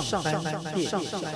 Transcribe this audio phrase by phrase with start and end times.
[0.00, 0.32] 上班
[0.74, 1.32] 电上班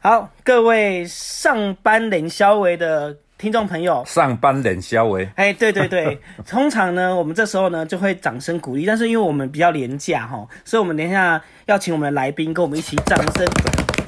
[0.00, 13.46] 好，各位上班领肖维的听众朋友，上班领肖维，哎，对对对， 通常呢，我们这时候呢就会掌声鼓励，但是因为我们比较廉价哈，所以我们等一下要请我们的来宾跟我们一起掌声，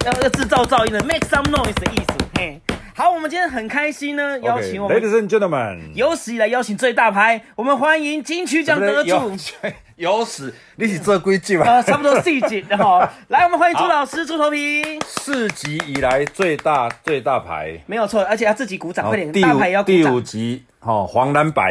[0.05, 2.61] 要要制造噪音的 make some noise 的意思，嘿。
[2.97, 9.37] 好，我们今天很开心呢，邀请我们 Ladies and gentlemen，有史以来邀请最大牌，我们欢迎金曲奖得主。
[9.97, 11.65] 有史，你是这规矩吗？
[11.65, 13.09] 啊，差不多四级哈。
[13.29, 14.83] 来，我们欢迎朱老师，猪头皮。
[15.07, 19.97] 四级以来最大最大牌，没有错，而且要自己鼓掌，快点，大牌要鼓掌。
[19.97, 21.71] 第五集，哈，黄蓝白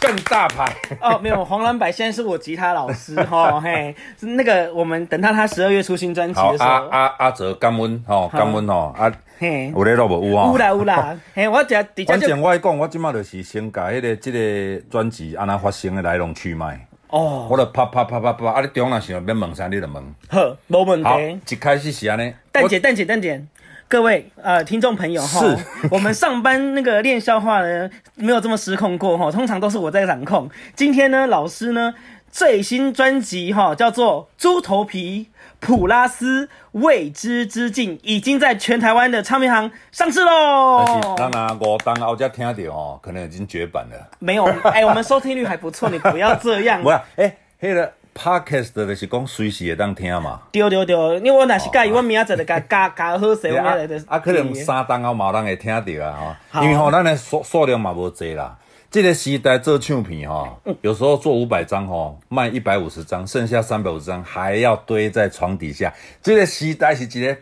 [0.00, 0.72] 更大牌。
[1.00, 6.68] 哦，没有，黄蓝白现在是我吉他老师，哈 嘿，那个我们等到他十二月出新专辑的时候。
[6.68, 10.46] 阿阿阿哲感恩，哈感恩哦，啊，嘿，有咧落无有啊？
[10.52, 11.74] 有啦有啦， 嘿，我只
[12.06, 16.86] 反正我讲，我即马就是先甲迄个即个专辑安那发生的来龙去脉。
[17.14, 18.60] 哦，我就啪啪啪啪啪，啊！
[18.60, 19.94] 你中了想要问啥，你就问。
[20.28, 21.54] 好，没问题。
[21.54, 22.34] 一开始是安尼。
[22.50, 23.40] 蛋姐，蛋姐，蛋姐，
[23.86, 25.40] 各位呃听众朋友哈，
[25.92, 30.50] 我们上班那个练笑话呢，没有这么失控过哈，通常都是我在掌控。
[30.74, 31.94] 今天呢，老师呢
[32.32, 35.28] 最新专辑哈叫做《猪头皮》。
[35.64, 40.84] 普拉斯未知之境已经在全台湾的唱片行上市喽。
[40.86, 44.10] 但是，当然我当后家听到哦，可能已经绝版了。
[44.18, 46.80] 没有，哎，我们收听率还不错，你不要这样。
[46.84, 50.42] 不是，哎，那个 podcast 的是讲随时也当听嘛。
[50.52, 58.54] 对对对，因为我那是介意，我明仔载就加加加好势，我明仔啊，可能三档后冇人会听到啊，哈，因为吼，咱的数数量嘛无济啦。
[58.94, 65.92] 这个时代做唱片哈，有时候做五百张哈，卖一百五十张，剩下三百五十张还要堆在床底下。
[66.22, 67.36] 这个时代是一个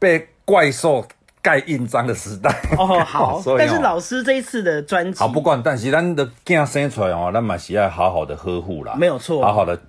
[0.00, 1.06] 被怪兽
[1.40, 2.50] 盖印章的时代。
[2.76, 3.40] 哦，好。
[3.56, 8.96] 但是老师这一次的专辑，好不管，但是咱的囝生出来哦，咱嘛是要好好的呵护啦。
[8.98, 9.40] 没有错。
[9.40, 9.80] 好好的。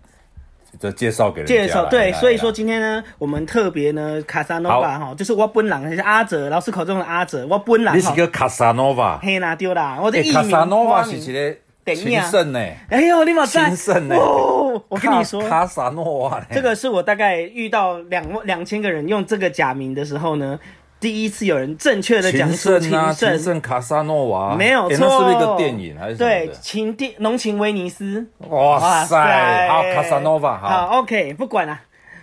[0.79, 10.33] 这介绍给介绍对，所以说今天呢，我们特别呢，卡萨诺瓦哈，就是我本人，是阿哲老师口中的阿哲，我本人你是个卡萨诺瓦，嘿啦丢啦，我的艺名。
[10.33, 20.59] 卡萨诺瓦是一个情圣呢，哎呦，你冇在情圣呢，我跟你说，卡萨诺瓦，这个是我大概遇到两两千个人用这个假名的时候呢。
[21.03, 28.25] 第一次有人正确的讲出情圣，情圣卡萨诺瓦，没有错，那是不是一个电影还是对情电浓情威尼斯？
[28.47, 31.77] 哇塞，好卡萨诺瓦，好 OK，不管了，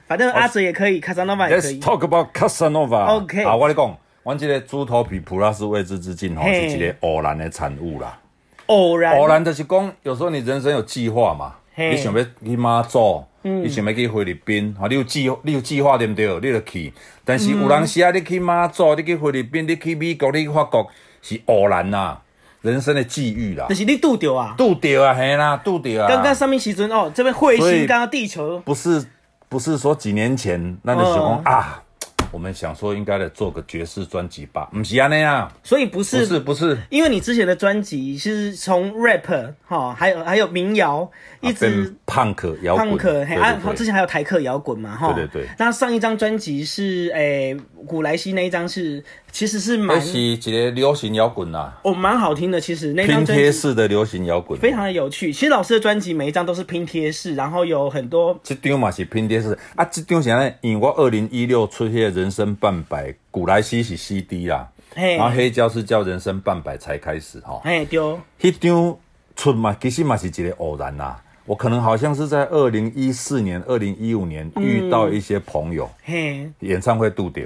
[0.06, 1.78] 反正阿哲也可以，卡萨诺瓦也可以。
[1.78, 3.04] Let's talk about 卡萨诺瓦。
[3.16, 8.18] OK，好，我跟你讲，我这个猪头皮普拉斯未知之境，吼，是一个偶然的产物啦。
[8.64, 13.28] 偶然，偶然就是讲，有时候你人生有计划嘛，你想要你妈做。
[13.42, 16.26] 你想要去菲律宾，吼，你有计你有计划对不对？
[16.26, 16.92] 你就去。
[17.24, 20.86] 但是有人时啊，你去马祖，你去菲律宾，你去美国，你去法国，
[21.22, 22.18] 是偶然呐，
[22.60, 23.66] 人生的际遇啦。
[23.68, 26.08] 就是你拄着啊，拄着啊，嘿啦，拄着啊。
[26.08, 29.04] 刚刚什么时阵哦，这边彗星刚刚地球，不是
[29.48, 31.82] 不是说几年前那个时候啊。
[32.30, 41.10] 我们想说应该来做个爵士专辑吧，不是啊那样，所以不是不是不是，因为你之前的专辑是从 rap 哈，还有还有民谣，
[41.40, 45.48] 一直 punk 摇滚，punk 还啊，之前还有台客摇滚嘛哈，对对对。
[45.58, 49.02] 那上一张专辑是诶古莱西那一张是。
[49.32, 52.60] 其实是蛮是一个流行摇滚呐，哦，蛮好听的。
[52.60, 55.32] 其实那拼贴式的流行摇滚非常的有趣。
[55.32, 58.36] 其实老师的专辑每一张都是拼贴式，然后有很多。
[58.42, 60.52] 这张嘛是拼贴式啊，这张啥呢？
[60.62, 67.60] 因为我二零一六出现《人生半百》，古莱西是 CD 啦，然后黑胶是叫《人生半百》才开始哈。
[67.62, 68.18] 嘿，丢。
[68.40, 68.98] 那张
[69.36, 71.16] 出嘛，其实嘛是一个偶然呐。
[71.46, 77.44] 我可能好像是在二零一四年、二零一五年遇到一些朋友，嘿，演唱会度掉，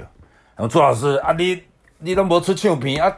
[0.55, 1.61] 然后朱老师啊，你。
[1.99, 3.09] 你都没出唱片啊？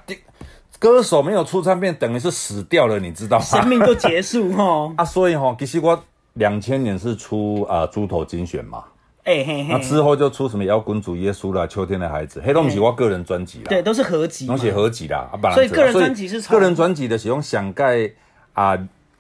[0.78, 3.44] 歌手没有出唱片，等于是死掉了，你知道吗？
[3.44, 4.94] 生命都结束哈。
[5.02, 6.00] 啊，所以哈，其实我
[6.34, 8.84] 两千年是出啊猪头精选嘛。
[9.24, 9.68] 哎嘿嘿。
[9.68, 13.66] 那之后就出什么摇滚主耶稣啦、秋天的孩子，黑东西我个人专辑啦。
[13.68, 14.46] 对，都是合集。
[14.46, 18.10] 东西合集啦，啊，所以个人专辑是个人专辑的使用想盖
[18.54, 18.78] 啊，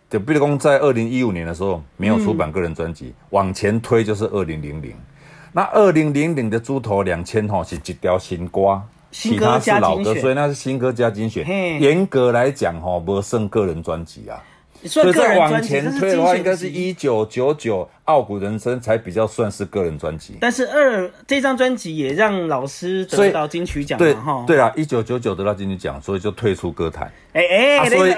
[0.07, 4.93] 就比如讲在二零一五年的时候没有出版个人专辑，往前推就是二零零零。
[5.57, 8.79] 那二零零零的猪头两千吼是一条新歌。
[9.09, 11.43] 其他是老歌，所以那是新歌加精选。
[11.81, 14.37] 严格来讲，吼，不剩个人专辑啊。
[14.85, 20.37] 所以再往前推的话，应该是一九九九《傲骨人生》才比较算是个人专辑。
[20.39, 24.43] 但是二这张专辑也让老师得到金曲奖，对哈。
[24.45, 27.11] 对啊，一九九九得到金曲奖，所以就退出歌坛。
[27.33, 27.41] 哎
[27.79, 28.13] 哎，所以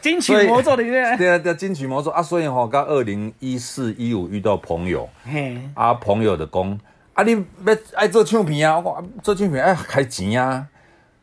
[0.00, 0.82] 金曲魔咒的
[1.16, 6.78] 对啊，对金曲魔咒啊，所以哈，刚二零一四一五遇到朋友，嘿，啊朋友的工。
[7.14, 7.22] 啊！
[7.22, 8.80] 你要爱做唱片啊？
[8.80, 10.66] 我做唱片爱开钱啊！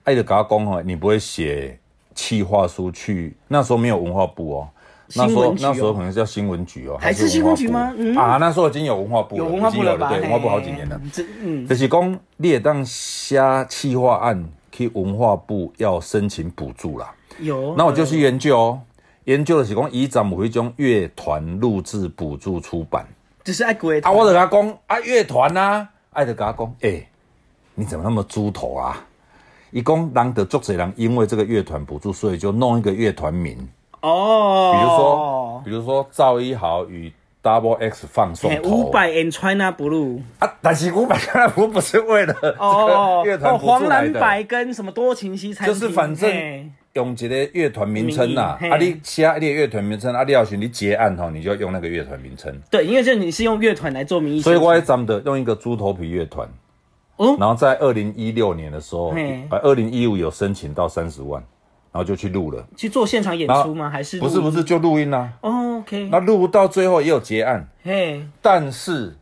[0.06, 1.78] 爱就跟我讲吼，你不会写
[2.16, 3.36] 企划书去？
[3.48, 4.69] 那时候没有文化部哦。
[5.13, 10.08] 那时候那时候可能叫新闻局哦，还是新闻局吗啊，那时候已经有文化部了，有文化部了吧？
[10.08, 11.02] 对，文化部好几年了。
[11.12, 17.13] 这嗯，就是讲你也当下企划案去文化部要申请补助啦。
[17.40, 17.75] 有。
[17.78, 18.81] 那我就去研究哦，
[19.25, 23.06] 研究的是讲以怎么会将乐团录制补助出版
[23.44, 27.06] 就是爱国啊，我就跟他讲啊，乐团呐，爱就跟他讲，哎、
[27.75, 29.06] 你怎么那么猪头啊？
[29.71, 33.57] 一共人的足侪人因为这个乐团补助，所以就弄一个乐团名，
[34.01, 52.53] 哦，比如说，比如说赵一豪与 Double X 放送五百 and China Blue，啊，但是五百看来我不是为了这个乐团，补助黄，蓝白跟什么多情西餐厅，就是反正嘿用一个乐团名称呐，名义啊，你写你的乐团名称，啊，你要是你结案吼，你就用那个乐团名称。
[52.69, 56.45] 对，因为这你是用乐团来做名义，所以我也咱们的用一个猪头皮乐团，
[57.21, 61.41] 哦然后在二零一六年的时候，嘿呃，二零一五有申请到三十万，
[61.91, 62.65] 然后就去录了。
[62.75, 63.89] 去做现场演出吗？
[63.89, 69.15] 还是不是不是，就录音啦、哦？OK，那录到最后也有结案，嘿，但是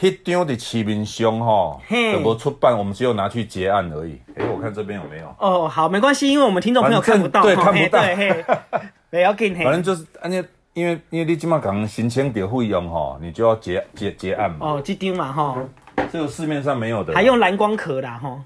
[0.00, 2.76] 迄张的起名凶哈，嘿怎么出版？
[2.76, 4.20] 我们只有拿去结案而已。
[4.36, 5.34] 哎、我看这边有没有？
[5.38, 8.44] 哦，好，没关系，因为我们听众朋友看不到，对看不到嘿对，嘿，
[9.10, 15.56] 不要紧，嘿反，正就是，而且因为因为你今嘛讲申请的费用哈，你就要结结结案嘛，哦，这张嘛哈，
[16.12, 17.14] 这个市面上没有的。
[17.14, 18.42] 还用蓝光壳的哈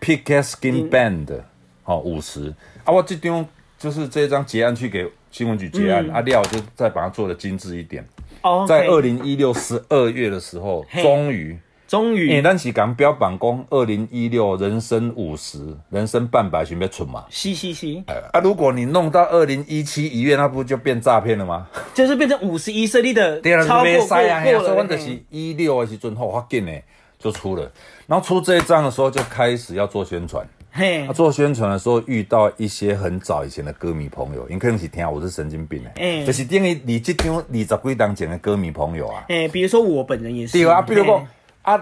[0.00, 1.40] ，Picket Skin Band，
[1.82, 2.54] 好五十。
[2.84, 3.46] 啊，我这张
[3.78, 8.04] 就是这张结案去给新闻局结案，啊料就再把它做的精致一点。
[8.42, 11.02] 哦，在二零一六十二月的时候，嘿。
[11.02, 11.58] 终于，
[11.90, 15.58] 终因为于，咱是讲标榜讲二零一六人生五十，
[15.88, 17.24] 人生半百准备存嘛。
[17.30, 18.00] 是是是，
[18.32, 21.66] 啊，如果你弄到二零一七一月，那不就变诈骗了吗？
[21.92, 26.70] 就是变成五十一胜利的 对啊，超过过过了，所以我就是一六的时阵后发紧呢
[27.18, 27.68] 就出了，
[28.06, 30.46] 然后出这一张的时候就开始要做宣传。
[30.70, 31.04] 嘿。
[31.08, 41.08] 啊，，做宣传的时候遇到一些很早以前的歌迷朋友，因可能是听我是神经病的，嗯就是等于你这张二十几当前的歌迷朋友啊，哎，比如说我本人也是，对啊，比如嘿。
[41.08, 41.26] 讲
[41.62, 41.76] 啊，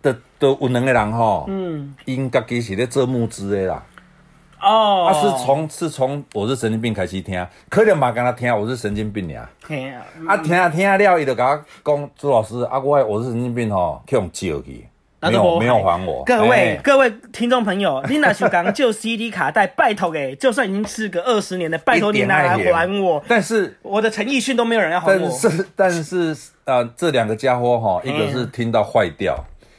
[0.00, 3.82] 的的有两个人吼，嗯，因家己是咧做募资的啦，
[4.62, 14.88] 哦，啊是从是从我是神经病开始听，可能嘛跟他听我是神经病呀，嘿啊，啊听啊听了，伊就甲我讲朱老师啊，我的我是神经病吼，去用借去，
[15.20, 23.76] 没有没有还我，各位、哎各位听众朋友， 你那是讲旧 CD 卡带，拜托给，就算已经是个二十年的，拜托你拿来还我，但是。
[23.82, 25.28] 我的陈奕迅都没有人要还我。
[25.42, 29.36] 但是但是呃，这两个家伙哈，一个嗯是听到坏掉，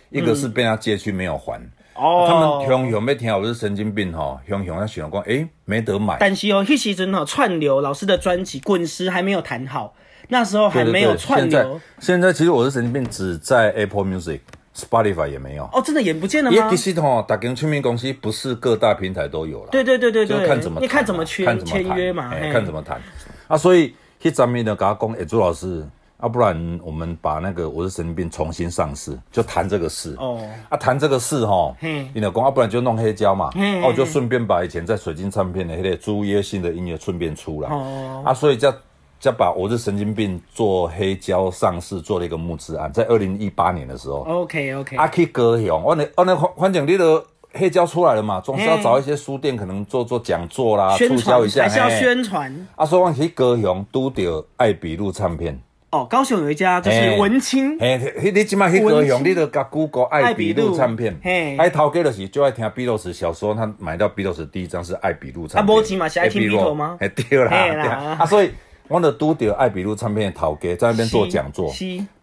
[0.09, 1.61] 一个是被他借去没有还。
[1.95, 6.17] 哦他们熊熊被听我是神经病哈，熊熊他喜欢讲，诶，没得买。
[6.19, 9.93] 但是哦，那时阵哦，串流老师的专辑《滚石》还没有谈好，
[10.29, 11.81] 那时候还没有串现在流。
[11.99, 14.39] 现在其实我是神经病，只在 Apple Music、
[14.79, 15.65] Spotify 也没有。
[15.73, 16.91] 哦，真的也不见了吗因为其？
[16.91, 19.69] 实哈，打跟唱片公司不是各大平台都有了。
[19.69, 22.99] 对对对对对，就看怎么你看怎么签签约嘛，看怎么谈
[23.47, 23.57] 啊。
[23.57, 25.85] 所以迄上面呢，跟他讲，哎，朱老师，
[26.17, 30.15] 啊，不然我们把那个我是神经病重新上市，就谈这个事。
[30.17, 38.73] 哦，啊，谈这个事哈嘿，你老公啊，不然就弄黑胶嘛，嘿哦，我就顺便把以前在水晶唱片的那些朱约性的音乐顺便出来，哦啊，所以叫
[39.19, 47.21] 叫把我是神经病做黑胶上市做了一个募资案，在二零一八年的时候，OK OK，啊去高雄，我那我那反反正你的
[47.51, 52.67] 黑胶出来了嘛，总是要找一些书店可能做做讲座啦，促销一下，传还是要宣传。
[52.75, 54.23] 啊，所以我去高雄拄到
[54.55, 55.59] 爱比路唱片。
[55.89, 56.05] 哦。
[56.09, 59.07] 高雄有一家就是文青，嘿，迄你即摆去高文青。
[59.09, 61.57] 雄，你都甲 Google 爱比路唱片，嘿。
[61.57, 63.11] 爱头家就是就爱听 Beatles。
[63.11, 66.97] 小时候他买到 Beatles 第一张是爱比路唱片，啊没钱嘛是爱听 Beatles 吗？
[67.01, 68.51] 哎，对啦，啊所以
[68.89, 71.71] 我就拄到爱比路唱片的头家在那边做讲座，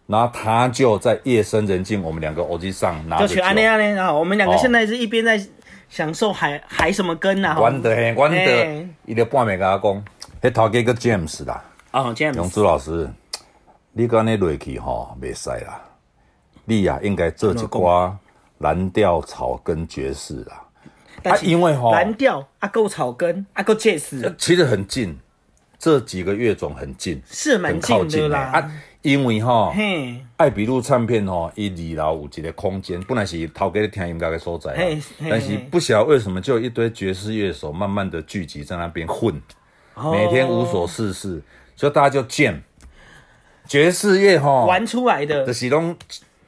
[0.05, 3.35] 然后他就在夜深人静，我们两个耳机上拿着酒。
[3.35, 5.41] 就去，安尼安尼啊，我们两个哦现在是一边在
[5.89, 10.05] 享受海海什么根呐，哈阮的嘿，玩的，伊就半暝甲我讲，
[10.41, 13.09] 迄头家叫 James 啦，哦，这样杨子朱老师，
[13.93, 15.81] 你讲你落去吼，袂使啦，
[16.65, 18.11] 你呀、应该做一寡
[18.57, 20.63] 蓝调草根爵士啦。
[21.23, 25.17] 啊因为吼蓝调啊够草根啊够 jazz 其实很近，
[25.79, 28.39] 这几个乐种很近，是蛮很靠近的啦。
[28.53, 28.71] 啊。
[29.03, 39.33] 因为吼，嘿，爱比路唱片吼，伊二楼有一个空间，本来是头家咧听音乐的所在但是不晓得为什么就有一堆爵士乐手慢慢的聚集在那边混，
[39.93, 41.41] 哦每天无所事事，
[41.75, 42.55] 所以大家就 jam。
[43.65, 45.95] 爵士乐吼，玩出来的就是拢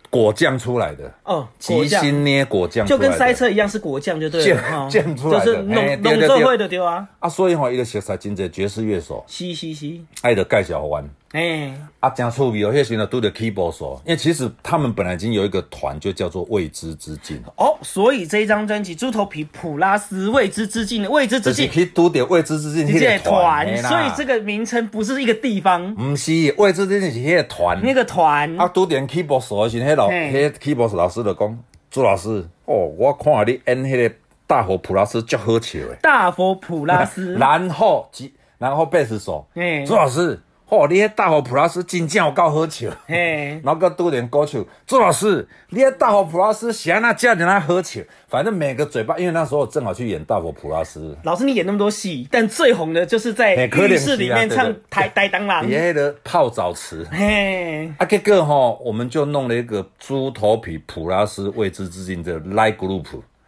[0.10, 2.04] 果酱出来的，哦，果即酱。
[2.04, 12.74] 兴捏果酱就，跟塞车一样是果酱就对了，酱酱出来的就是嘿弄弄这会的对啊，啊，所以吼，一个熟悉真侪爵士乐手，嘻嘻嘻，爱的盖小湾，哎，啊，真趣味哦！
[12.74, 17.39] 迄时候拄着 keyboard 手，因为其实他们本来已经有一个团，就叫做未知之境。
[17.55, 28.59] 哦，所以这一张专辑《猪头皮普拉斯未知之境》的未知之境，可以拄着未知之境这个团，所以这个名称不是一个地方，不是未知之境是那个团，那个团。
[28.59, 31.59] 啊，拄着 keyboard 手的时，迄老迄 keyboard 老师就讲，
[31.91, 34.15] 朱老师，哦，我看下你演迄个
[34.48, 38.09] 大佛普拉斯足好笑的，大佛普拉斯， 然后
[38.57, 39.48] 然后贝斯手，
[39.86, 40.41] 朱老师。
[40.69, 51.17] 哦，你迄大佛普拉斯真正有够好笑，嘿， 然后个多点歌曲，朱老师，你迄大佛普拉斯是安那叫人家喝笑，反正每个嘴巴，因为那时候正好去演大佛普拉斯。
[51.23, 63.05] 老师，你演那么多戏，但最红的就是在浴室里面唱台呆当郎，别的泡澡池，嘿，啊，这个哈，我们就弄了一个猪头皮普拉斯未知之境的 live group，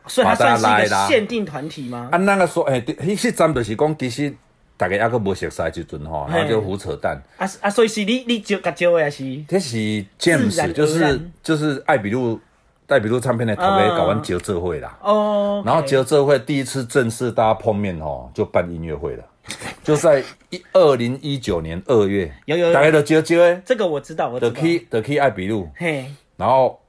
[0.08, 2.10] 所以它算是一个限定团体吗？
[2.12, 4.34] 啊，那个说，哎，迄迄阵就是讲其实。
[4.82, 7.16] 大家还阁无熟悉即阵吼，然后就胡扯淡。
[7.38, 9.24] 啊啊，所以是你你招甲招的也是？
[9.48, 9.78] 这是
[10.20, 12.40] James，就是就是艾比路
[12.88, 14.98] 艾比路唱片的头家搞完招这会啦。
[15.04, 15.62] 哦。
[15.64, 19.24] 然后招这会第一次正式大家碰面吼，就办音乐会了，
[19.84, 22.34] 就在一二零一九年二月。
[22.46, 22.74] 有有。
[22.74, 23.62] 大家都招招诶。
[23.64, 24.52] 这个我知道，我知道。
[24.52, 25.70] The Key The Key 艾比路。
[25.76, 26.08] 嘿。
[26.38, 26.82] 然后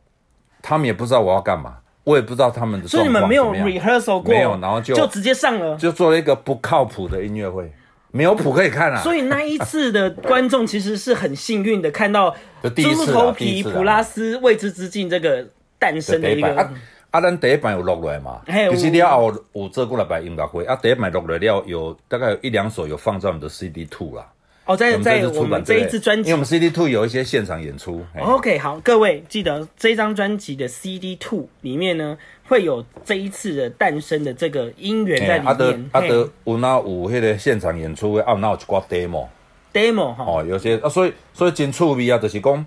[0.63, 2.89] 他们也不知道我要干嘛，我也不知道他们的。
[2.89, 4.33] 所以你们没有 rehearsal 过？
[4.33, 7.71] 没有，然后就就直接上了，就做了一个不靠谱的音乐会。
[8.13, 12.37] 没有谱可以看啊，所以那一次的观众其实是很幸运的，看到
[12.77, 15.45] 猪头皮普拉斯未知之境这个
[15.79, 16.55] 诞生的一个。
[16.55, 16.71] 啊，
[17.11, 24.27] 啊，咱第一版有录来嘛，其实了后有做过来摆音乐会，啊，第一版录来了有大概有一两首有放在我们的 CD Two 啦。
[24.65, 28.01] 哦，在在我们这一次专辑，因为我们 CD Two 有一些现场演出。
[28.21, 32.17] OK，好，各位记得这张专辑的 CD Two 里面呢，
[32.53, 35.47] 会有这一次的诞生的这个音源在里面。
[35.47, 40.23] 阿德阿德有那有迄个现场演出的，啊，那有一寡 demo，demo 哈。
[40.23, 42.67] 哦，有些啊，所以所以真趣味啊，就是讲，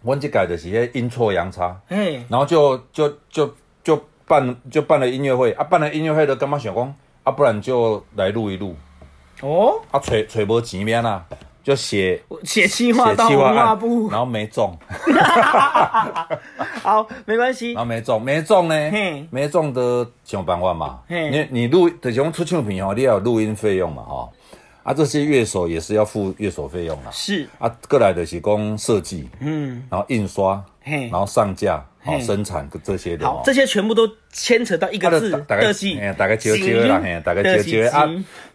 [0.00, 6.94] 我这届就是迄阴错阳差，哎，然后就就就就办就办了音乐会，啊，办了音乐会就干嘛想讲，
[7.24, 8.74] 啊，不然就来录一录。
[9.42, 11.26] 哦，啊，揣揣无钱面啦，
[11.64, 14.76] 就写写计划到文化部， 然后没中，
[16.82, 18.74] 好，没关系，然后没中，没中呢，
[19.30, 24.28] 没中的想办法嘛，你你录的种出唱片哦，你要录音费用嘛，哈，
[24.82, 31.82] 啊，这些乐手也是要付乐手费用啦，是，啊，过来的是讲设计，嗯，然后印刷，嘿，然后上架。
[32.04, 35.72] 好生产的这些的，好，这些全部都牵扯到一个字，大概
[36.16, 38.06] 大概接接啦，嘿，大概接接啊。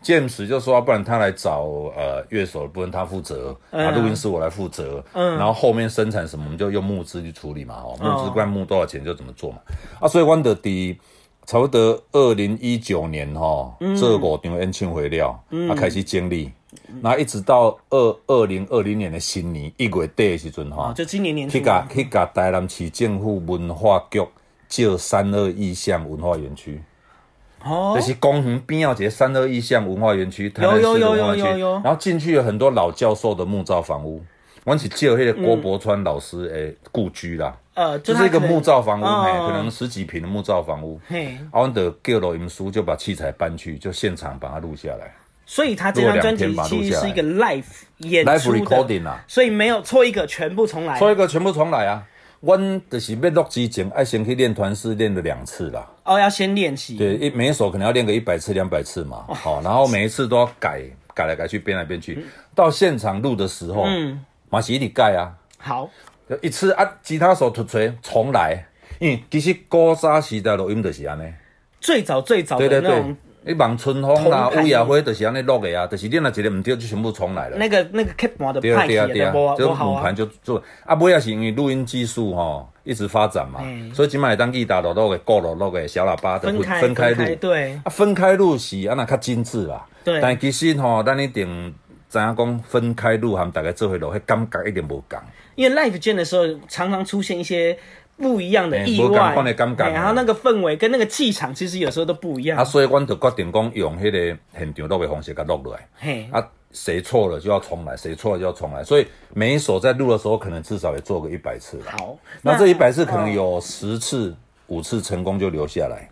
[0.03, 1.61] James 就说，不然他来找
[1.97, 9.57] 呃乐手，不然他负责，啊，录音师我来负责，嗯，然后后面生产什么，我们就用募资去处理嘛，哦，募资灌募多少钱就怎么做嘛，
[9.99, 10.95] 啊，所以我的第
[11.45, 15.29] 差不多二零一九年哈，这五场演唱会了，
[15.69, 16.51] 啊，开始经历。
[17.01, 24.23] 那一直到二二零二零年的新年一月底的时阵哈，就今年年去甲去甲台南市政府文化局
[24.67, 26.79] 借三二意象文化园区，
[27.63, 34.23] 哦，就是公园边要个三二意象文化园区，有有有有有有，然后进去有很多老教授的木造房屋，
[34.63, 45.11] 我是借那个郭伯川老师诶故居啦，呃，就是一个木造房屋，可能十几平的木造房屋，嘿，阿文的叫录音书就把器材搬去，就现场把它录下来。
[45.49, 47.63] 所以他这张专辑其实是一个 live
[47.97, 52.05] 演出的，所以没有错一个全部重来，错一个全部重来啊！
[52.39, 52.55] 我
[52.87, 55.89] 就是要录之前，爱先去练团式练了两次啦。
[56.03, 56.97] 哦，要先练习。
[56.97, 59.25] 对，一每一首可能要练个一百次、两百次嘛。
[59.29, 60.83] 好，然后每一次都要改，
[61.15, 62.23] 改来改去，变来变去。
[62.53, 65.33] 到现场录的时候，嗯，马一直改啊。
[65.57, 65.89] 好，
[66.43, 68.63] 一次啊，吉他手突锤重来。
[68.99, 71.23] 因为其实古早时代录音就是安尼，
[71.81, 73.17] 最早最早的那种。
[73.49, 77.57] 你望春风啦，乌鸦花就是安尼录的啊，就是你若一个唔对，就全部重来了。
[77.57, 83.59] 那个那个 k 盘的派系的无就母盘就做啊，尾也是因为录音技术吼一直发展嘛，
[83.91, 89.83] 所以今麦当吉他录录的、鼓录录的、小喇叭的分分开录，对啊，分开录是安那较精致啦。
[90.03, 91.73] 对，但其实吼，咱一定
[92.07, 95.19] 知影讲分开录和大家做伙录，迄感觉一定无共。
[95.55, 97.75] 因为 live 见的时候，常常出现一些。
[98.19, 99.33] 不一样的意外，
[99.77, 102.57] 然后那个氛围跟那个气场，其实有时候都不一样。
[102.57, 105.87] 啊，所以我就决定讲用迄个现场录的方式给录落来。
[105.95, 108.83] 嘿，啊，谁错了就要重来，谁错了就要重来。
[108.83, 111.79] 所以每一首在录的时候，可能至少也做个一百次。
[111.85, 114.35] 好，那这一百次可能有十次、
[114.67, 116.09] 五次成功就留下来，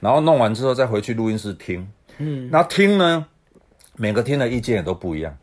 [0.00, 1.88] 然后弄完之后再回去录音室听。
[2.18, 3.26] 嗯，那听呢，
[3.94, 5.36] 每个听的意见也都不一样。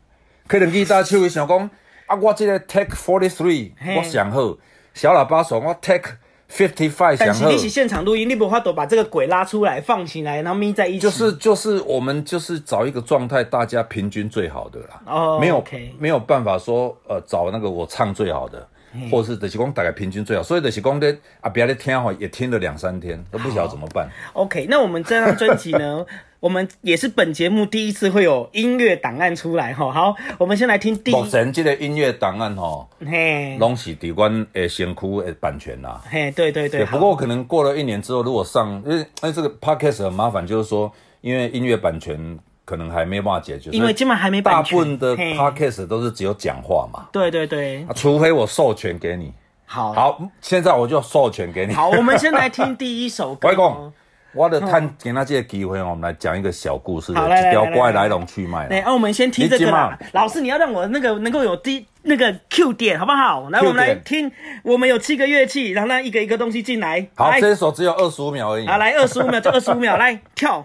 [0.46, 1.70] 可能吉他手会想讲，
[2.06, 4.58] 啊，我这个 take forty three，我想好。
[4.94, 6.10] 小喇叭说：“我 take
[6.50, 10.98] Fifty Five 但想喝是你是现场录音，你不法都把这个鬼拉出来放起来，然后眯在一起。
[10.98, 15.02] 就是就是我们就是找一个状态，大家平均最好的啦。
[15.06, 15.64] 哦没有
[15.98, 18.68] 没有办法说呃找那个我唱最好的，
[19.10, 24.06] 或者是就是讲大概平均最好，所以就是讲的啊，别咧听哈，也听了两三天，都不晓得怎么办。
[24.34, 26.04] OK，那我们这张专辑呢，
[26.42, 29.92] 我们也是本节目第一次会有音乐档案出来哈。
[29.92, 36.02] 好，我们先来听第一，目前这个音乐档案吼，嘿，拢是伫阮诶身躯的版权啦。
[36.10, 49.32] 嘿，对对对，对，不过可能过了一年之后，如果上，因为因为这个 podcast 很麻烦，就是说，因为音乐版权可能还没办法解决，因为今晚还没版大部分的 podcast 都是只有讲话嘛，对对对，啊，除非我授权给你。
[49.64, 51.72] 好，好，现在我就授权给你。
[51.72, 53.92] 好，我们先来听 第一首歌我跟你哦讲。
[54.34, 58.88] 我的探给他这个机会哦，我们来讲一个小故事，好来来一条怪来龙去脉对，啦。
[58.88, 59.98] 啊，我们先听这个啦。
[60.12, 63.50] 老师，你要让我那个能够有第那个 Q 点，好不好？
[63.50, 64.30] 来，我们来听，
[64.62, 67.06] 我们有七个乐器，然后那一个一个东西进来。
[67.14, 68.66] 好，这一首只有二十五秒而已。
[68.66, 70.64] 好，来二十五秒，就二十五秒，来跳。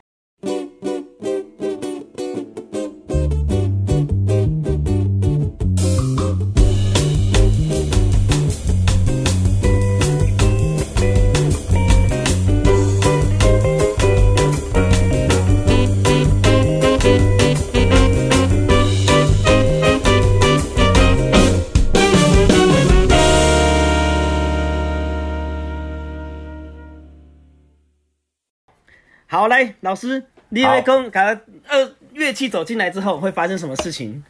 [29.38, 34.24] 好，来，老师，你好来跟给他呃乐器走进来之后会发生什么事情？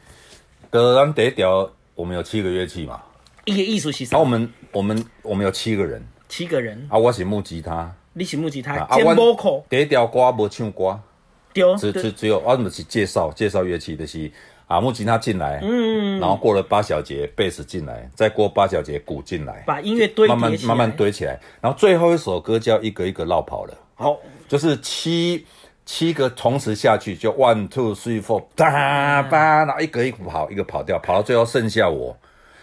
[0.70, 3.02] 的咱第一条，我们有七个乐器嘛，
[3.46, 6.06] 一个艺术系然后我们我们我们有七个人。
[6.28, 11.00] 七个人，啊，我是木吉他，你是木吉他兼啊我第一条歌无唱歌，
[11.54, 14.30] 丢，只只只有我们是介绍介绍乐器的是
[14.66, 20.98] 啊，木吉他进来，嗯，然后过了八小节，贝斯进来，再过八小节，鼓进来，把音乐堆慢慢叠起来，慢慢。
[20.98, 23.74] 堆起来，然后最后一首歌叫一个一个绕跑了。
[24.00, 24.16] 好，
[24.48, 25.46] 就是七
[25.86, 32.18] 七个同时下去，就 one two three four，哒吧，然后一个一个跑，一个跑掉，跑到最后剩下我。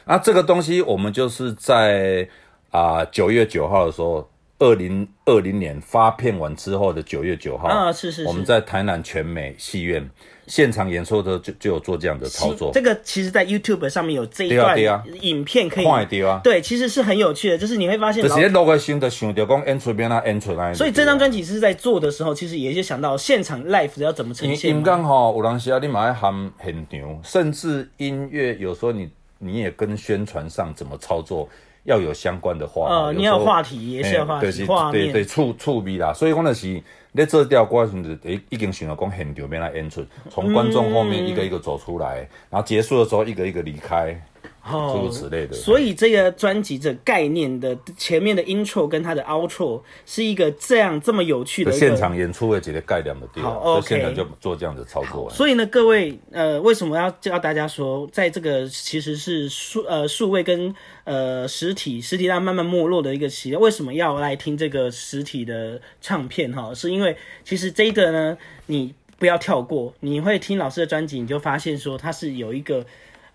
[0.07, 2.29] 那这个东西我们就是在
[2.71, 8.29] 啊九、月九号的时候，二零二零年发片完之后的九月九号，啊是是是。
[8.29, 10.09] 我们在台南全美戏院
[10.47, 12.71] 现场演出的时候就就有做这样的操作。
[12.73, 14.79] 这，个其实，在 YouTube 上面有这一段
[15.21, 16.41] 影片可以看得到啊。
[16.45, 24.79] 对，其实是很有趣的，就是你会发现老就是录的时候就想着讲演出变啊演出来，所以这张专辑是在做的时候，其实也就想到现场 live 要怎么呈现嘛。
[24.79, 31.49] 音感吼，有当时啊，你嘛要含现场，甚至音乐有时候你你也跟宣传上怎么操作
[31.85, 35.05] 要有相关的话，呃，有你要有话题，也是要话题，画面。
[35.05, 44.21] 对对触触味啦，所以讲的是你做调歌的时候，就已已经想到讲现场变来演出，从观众后面一个一个走出来，然后结束的时候一个一个离开，
[44.65, 45.55] 诸如此类的。
[45.55, 55.29] 哦所以这个专辑的概念的前面的 intro 跟它的 outro 是一个这样这么有趣的现场演出的几个概念的地方，所以 OK 现场就做这样的操作。
[55.31, 60.75] 所以呢，各位，呃，为什么要教大家说，在这个其实是数呃数位跟
[61.05, 66.75] 呃实体实体上慢慢没落的一个期间，为什么要来听这个实体的唱片哈？
[66.75, 72.85] 是因为其实这个呢，你不要跳过，你会听老师的专辑，你就发现说它是有一个。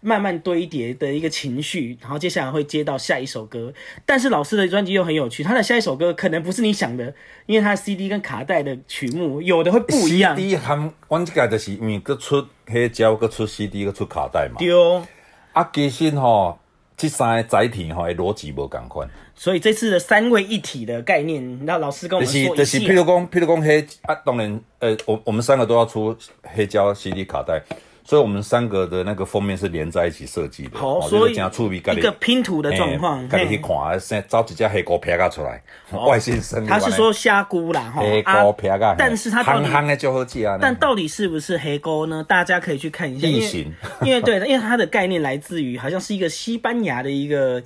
[0.01, 3.73] 慢慢堆叠的一个情绪，然后接下来会接到下一首歌。
[4.05, 7.13] 但是老师的专辑又很有趣，他的下一首歌可能不是你想的，
[7.45, 10.35] 因为他的 CD 跟卡带的曲目有的会不一样。
[10.35, 14.55] CD 含，阮即个就是因为佮出黑胶，佮出 CD，佮出卡带嘛。
[14.57, 15.03] 丢。
[15.51, 16.59] 啊，其实吼，
[16.95, 27.61] 这三个载体吼的逻辑无共款，所以这次的三位一体的概念，那老师跟我就们说一是就是，下譬如讲，譬如讲黑啊，当然，呃，我我们三个都要出黑胶、CD、卡带，
[28.09, 35.61] 所以我们三个的那个封面是连在一起设计的，所以一个拼图的状况，家己去看啊，先找几只黑锅撇啊出来，
[36.07, 42.25] 外星生物他是说虾菇啦，哈黑啊狗撇啊，但是它到底憨憨的就好吃啊，但到底是不是黑锅呢？
[42.27, 43.71] 大家可以去看一下，异形。
[44.01, 47.61] 因为对，因为它的概念来自于好像是一个西班牙的一个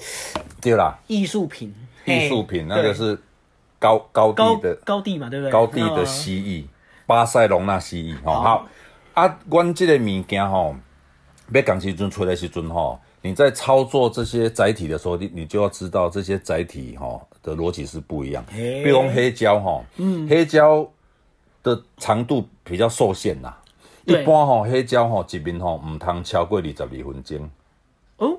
[0.62, 3.18] 对啦，艺术品，艺术品那个是
[3.80, 5.52] 高高高地的高地嘛，对不对？
[5.54, 6.04] 高地的哦。
[6.04, 6.66] 蜥蜴，
[7.08, 8.34] 巴塞隆纳蜥蜴吼。
[8.34, 8.68] 好
[9.14, 10.76] 啊，阮即个物件吼，
[11.54, 18.44] 要讲时阵出来时阵吼，你在操作这些载体的时候，你你就要知道这些载体吼的逻辑是不一样。
[18.50, 20.88] 比如讲黑胶吼，嗯，黑胶
[21.62, 23.54] 的长度比较受限呐。
[24.06, 27.50] 一般吼黑胶吼一面吼唔通超过二十二分钟。
[28.18, 28.38] 哦，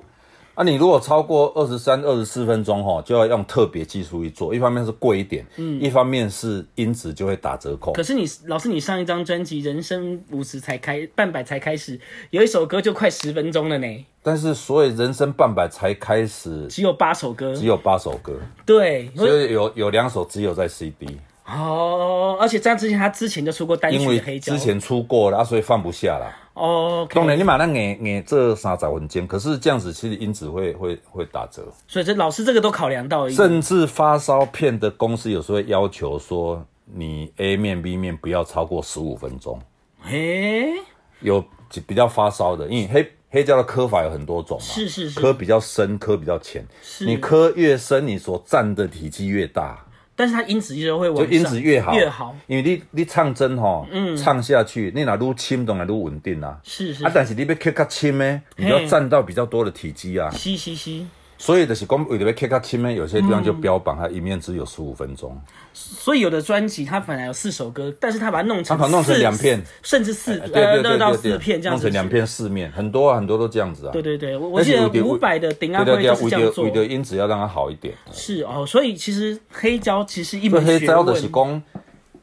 [0.55, 4.55] 啊，你如果超过二十三、二十四分钟哈，就要用特别技术去做。
[4.55, 7.91] 一方面是贵一点，嗯，一方面是音质就会打折扣。
[7.91, 11.97] 可是你老师，你上一张专辑《人生五十才开半百才开始》，
[12.29, 14.05] 有一首歌就快十分钟了呢。
[14.23, 18.33] 但是所以人生半百才开始，只有八首歌，只有八首歌。
[18.65, 21.19] 对，所以有有两首只有在 CD。
[21.47, 26.35] 哦，而且在之前他之前就出过单曲黑胶，之前出过了，所以放不下了。
[26.55, 31.63] 哦，当然你把那眼眼这三十分钟，可是这样子其实音质会会会打折。
[31.87, 39.59] 所以这老师这个都考量到，甚至发烧片的公司有时候会要求说，你 A 面 B 面不要超过十五分钟。
[40.01, 40.71] 嘿，
[41.19, 41.45] 有
[41.85, 46.65] 比较发烧的，因为黑黑胶的刻法有很多种嘛，是是是，刻比较深，刻比较浅，
[47.01, 49.85] 你刻越深，你所占的体积越大。
[50.15, 56.57] 但是它音质就会就音质越好越好，因为你你唱真吼，嗯，唱下去你那愈轻当然愈稳定啊。
[56.63, 60.29] 是是啊，但是你要 k 较轻呢，你要占到比较多的体积啊。
[60.31, 61.01] 是是是。
[61.45, 65.39] 所以的是讲为了要刻较轻呢，有些地方就标榜它一面只有十五分钟。
[65.73, 73.91] 所以有的专辑它本来有四首歌，但是它把它弄成它弄成两片，甚至四对对对到四片这样子，弄成两片四面，很多啊很多都这样子啊。
[73.93, 77.93] 对对对，我我记得五百的顶啊会就是这样做，的音质要让它好一点。
[78.11, 81.61] 是哦，所以其实黑胶其实一门黑胶的是讲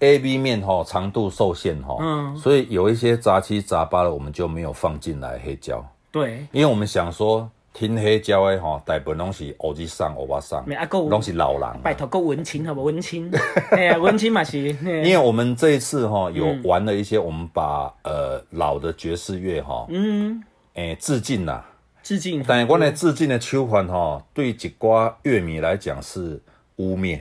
[0.00, 5.86] A B 面哈长度受限哈，嗯，所以有一些杂七杂八的我们就没有放进来黑胶。
[6.10, 7.48] 对，因为我们想说。
[7.72, 10.64] 听黑胶的吼，大部分拢是欧吉桑、欧巴桑，
[11.08, 11.68] 拢是老人。
[11.82, 12.84] 拜托，够文青好不？
[12.84, 13.30] 文青，
[13.72, 14.58] 哎呀，文青嘛是。
[14.58, 20.42] 因为我们这一次哈，有玩了一些，我们把呃老的爵士乐哈，嗯，
[20.74, 21.64] 诶致敬啦，
[22.02, 22.44] 致敬。
[22.46, 26.40] 但是我呢致敬的秋款哈，对一寡乐迷来讲是
[26.76, 27.20] 污蔑。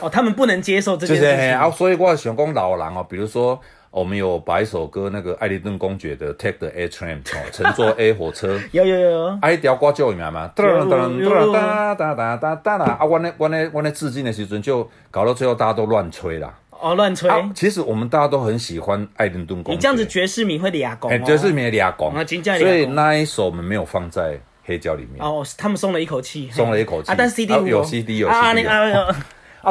[0.00, 1.54] 哦，他们不能接受这件事情。
[1.54, 3.60] 啊，所以我想讲老人哦，比如说。
[3.90, 8.58] 我们有把一首歌，那个艾利顿公爵的《Take the A Train》哦，乘坐 A 火车。
[8.72, 9.38] 有有有。
[9.40, 10.50] 哎，条歌叫什么吗？
[10.54, 13.04] 噔噔噔哒哒哒哒哒哒啊！
[13.04, 16.54] 我那我那我那致敬的时阵，就搞到最后大家都乱吹啦。
[16.70, 17.30] 哦，乱吹。
[17.54, 19.72] 其实我们大家都很喜欢艾利顿公爵。
[19.72, 21.10] 你这样子爵士迷会俩拱。
[21.10, 22.12] 哎，爵士迷俩拱。
[22.58, 25.24] 所以那一首我们没有放在黑胶里面。
[25.24, 26.50] 哦，他们松了一口气。
[26.50, 27.10] 松了一口气。
[27.10, 28.66] 啊，但 CD 有 CD 有 CD。
[28.66, 29.16] 啊，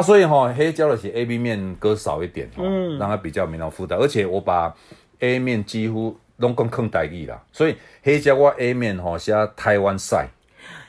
[0.02, 3.98] 所以哈，黑胶的是 A B 面割少一点，嗯，让它比较没那么负担。
[3.98, 4.74] 而且我把
[5.20, 10.28] A 面几乎拢更更代意啦，所以黑胶我 A 面哈写台湾赛，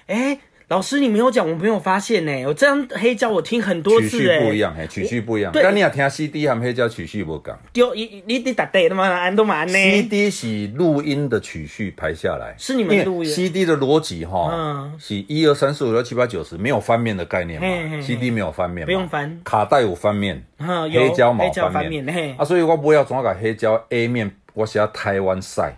[0.07, 0.39] 哎。
[0.69, 2.45] 老师，你没有讲，我没有发现呢。
[2.45, 5.51] 我这张黑胶我听很多次，曲序不一样，嘿，曲序不一样。
[5.51, 7.59] 但你也听 CD 和黑胶曲序不讲。
[7.73, 9.03] 丢，你你你打对了吗？
[9.07, 9.73] 安都蛮呢。
[9.73, 13.29] CD 是录音的曲序排下来，是你们录音。
[13.31, 18.01] CD 的逻辑哈，是一二三四五六七八九十，没有翻面的概念嘛。
[18.03, 19.41] CD 没有翻面，不用翻。
[19.43, 22.07] 卡带有翻面，黑胶冇翻面。
[22.37, 25.75] 啊，所以我不要总要把黑胶 A 面，我写台湾赛。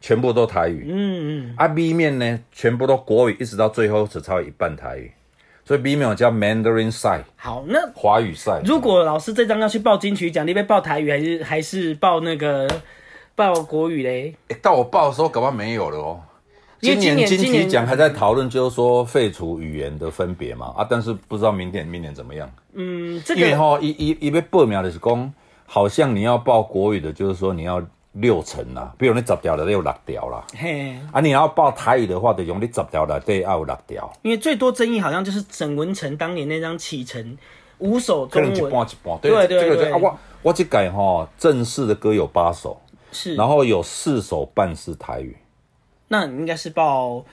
[0.00, 5.12] 全部都台语，嗯嗯，啊 B 面呢，全部都国语，一直到最后只超一半台语，
[5.62, 7.22] 所以 B 面我叫 Mandarin 赛。
[7.36, 8.62] 好，那华语赛。
[8.64, 12.66] 如果老师这张要去报金曲奖，你被报台语还是还是报那个
[13.34, 14.34] 报国语嘞？
[14.62, 16.20] 到我报的时候，搞不好没有了哦。
[16.80, 22.50] 今年金曲奖还在讨论，就是说废除语言的分别嘛，啊，但是不知道明年明年怎么样。
[22.72, 25.34] 嗯，这个因为哈一一一被报名的是讲，
[25.66, 27.86] 好像你要报国语的，就是说你要。
[28.12, 30.44] 六成啦，比如你十条的，有六条啦。
[30.56, 34.12] 嘿，啊，你要报台语的话，就用你十条的，这要有六条。
[34.22, 37.38] 因为最多争议好像就是沈文成当年那张启程
[37.78, 39.18] 五首中文，一半一半。
[39.20, 39.92] 对对对。
[39.92, 42.80] 啊，我我这改哈正式的歌有八首，
[43.12, 45.36] 是，然后有四首半是台语。
[46.08, 47.24] 那应该是报。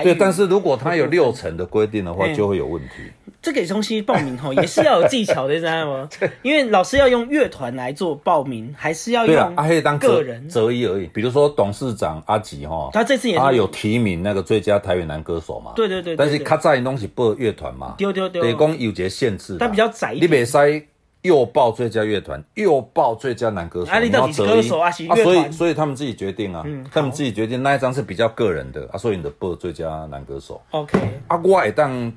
[0.00, 3.10] 对，但是如果他有六成的规定的话，就会有问题。
[3.42, 6.08] 这个东西报名吼 也是要有技巧的，知道吗？
[6.42, 11.06] 因为老师要用乐团来做报名，还是要用阿黑当个人择一而已。
[11.08, 15.72] 比如说董事长阿吉哈，他这次也他有提名那个最佳台语男歌手嘛？
[15.74, 16.14] 对对对。
[16.14, 17.94] 但是他在东西报乐团嘛？
[17.98, 18.42] 丢丢丢。
[18.42, 20.14] 得讲有节限制，他比较窄。
[20.14, 20.80] 你别塞。
[21.22, 24.68] 又报最佳乐团，又报最佳男歌手，你要择一
[25.08, 30.60] 啊，所以所以他们自己决定啊，他们自己决定那一张是比较个人的啊，所以你的报最佳男歌手。
[30.70, 32.12] OK，啊，我也当。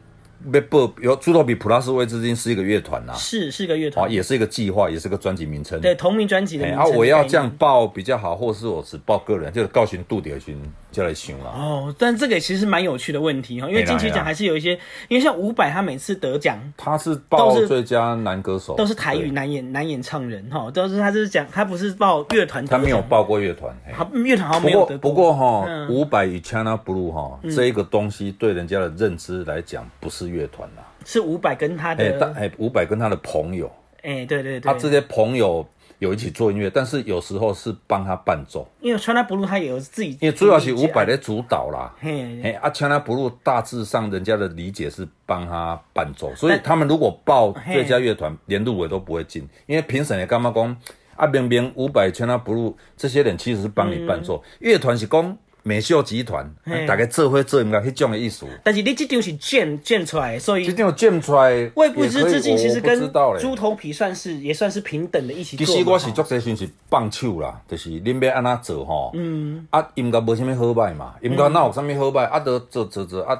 [0.51, 6.67] 被报有朱头比普拉斯威之金是一个乐团呐，是是个乐团，也是一个计划，也是个专辑名称，对同名专辑的。
[6.77, 10.61] 啊，我要这样报比较好，或是我只报个人，就是告询杜迪勋
[10.95, 11.49] 就来行了。
[11.49, 14.71] 哦，但这个其实蛮有趣的问题哈，因为金曲奖还是有一些，
[15.09, 25.09] 因为像伍佰他每次得奖，他是报最佳男歌手，都是台语男演男演唱人哈，都是他是讲他不是报乐团，他没有报过乐团，他乐团好像没有得过。
[25.09, 30.83] 不过哈，伍佰与 China Blue 哈这一个东西对人家的认知来讲不是乐团啦。
[31.03, 33.69] 是伍佰跟他的，哎，伍佰跟他的朋友，
[34.01, 35.67] 哎，对对对，他这些朋友
[36.05, 41.91] 有一起做音乐，但是有时候是帮他伴奏，因为川拉布鲁他也有自己，因为主要是伍佰的主导啦。
[41.99, 50.77] 嘿，嘿，啊，川拉布鲁大致上人家的理解是帮他伴奏，所以他们如果报最佳乐团，连入围都不会进，因为评审也干嘛讲
[51.15, 55.37] 啊，明明伍佰、川拉布鲁这些人其实是帮你伴奏，乐团是讲。
[55.67, 56.47] 美秀集团，
[56.87, 58.45] 大概做会做应该迄种的意思。
[58.63, 65.65] 但是你这张是建建出来，所以这张建出来，未不知之境，其实跟猪猪头皮算是也算是平等的一起做。
[65.65, 69.09] 其实我是做这阵是放手啦，就是恁要安那做吼。
[69.15, 69.65] 嗯。
[69.71, 72.25] 啊，音乐无啥物好歹嘛，音乐哪有啥物好歹？
[72.25, 73.35] 啊，都做做做啊，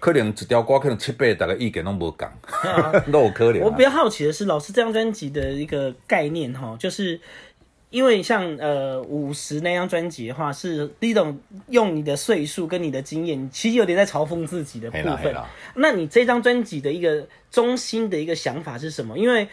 [0.00, 2.28] 可能一条歌可能七八大家意见拢无共，
[3.12, 3.60] 都有可能。
[3.60, 7.20] 我比较好奇的是，老师这张专辑的一个概念哈，就是。
[7.90, 11.36] 因为像呃五十那张专辑的话，是第一种
[11.68, 15.34] 用你的岁数跟你的经验，其实有点在嘲讽自己的部分。
[15.74, 19.18] 那你这张专辑的一个中心的一个想法是什么？
[19.18, 19.48] 因为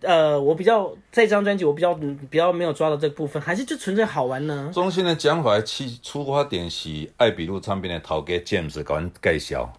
[0.00, 4.68] 呃，我比较这张专辑我比较比较没有抓到这个部分，还是就纯粹好玩呢？
[4.74, 9.72] 中心的讲法起出发点是爱比路唱片的陶哥 James 搞介绍，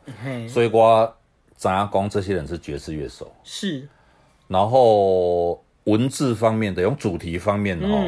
[0.48, 1.14] 所以我
[1.58, 3.86] 怎样讲这些人是爵士乐手，是，
[4.48, 5.62] 然后。
[5.88, 8.04] 文字方面的，用主题方面的哦，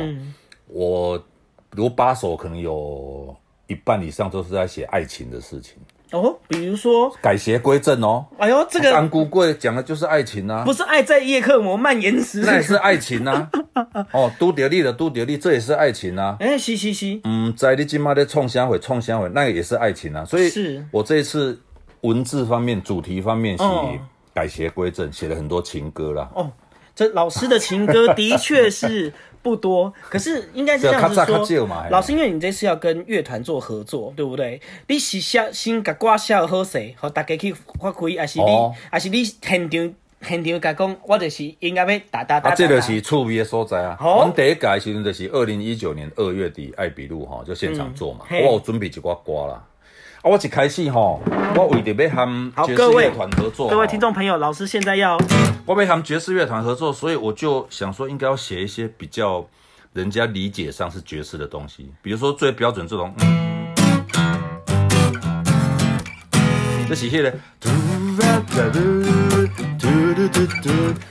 [0.67, 1.25] 我
[1.71, 3.35] 如八首可能有
[3.67, 5.75] 一半以上都是在写爱情的事情。
[6.11, 7.09] 哦，比如说？
[7.21, 13.49] 改邪归正哦，哎呦，这个安姑贵讲的就是爱情啊，不是爱在夜克膜蔓延时，那也是爱情啊，
[14.11, 20.83] 哦，都得利的都得利，这也是爱情啊，哎，嘻嘻嘻，嗯，在你今妈的冲香会冲香会，那个也是爱情啊，所以是。
[20.91, 21.61] 我这一次
[22.01, 23.65] 文字方面、主题方面写
[24.33, 26.51] 改邪归正，写了很多情歌啦，哦。
[26.99, 31.65] 这老师的情歌的确是不多，可是应该是这样子说。
[31.89, 34.59] 老师，因为你这次要跟乐团做合作，对不对？
[34.89, 42.49] 你是先先甲歌写好势，和大家去发挥，还是你，还是你现场现场甲讲，我就是应该要打打打。
[42.49, 43.97] 啊，这就是趣味的所在啊！
[44.01, 49.63] 我们第一届时阵就是二零一九年二月底，艾比路哈就现场做嘛，我有准备一挂歌啦。
[50.21, 51.21] 啊，我一开始吼，
[51.55, 55.17] 我为着要和爵士乐团合作，各位听众朋友，老师现在要
[55.65, 59.47] 我要和爵士乐团合作，所以我就想说，应该要写一些比较
[59.93, 63.13] 人家理解上是爵士的东西，比如说最标准这种，
[66.89, 67.33] 这是迄个，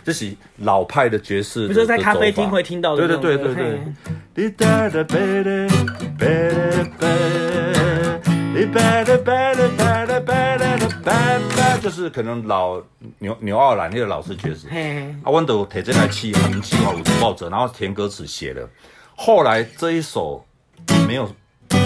[0.04, 3.78] 这是老派的爵士，比如说在咖啡厅会听到的，对对对对。
[6.18, 7.77] 对。
[11.80, 12.82] 就是可能老
[13.18, 14.66] 牛牛二兰那个老式爵士，
[15.22, 18.68] 啊，我都提这台气很气话，我抱着，然后填歌词写了。
[19.14, 20.44] 后来这一首
[21.06, 21.30] 没有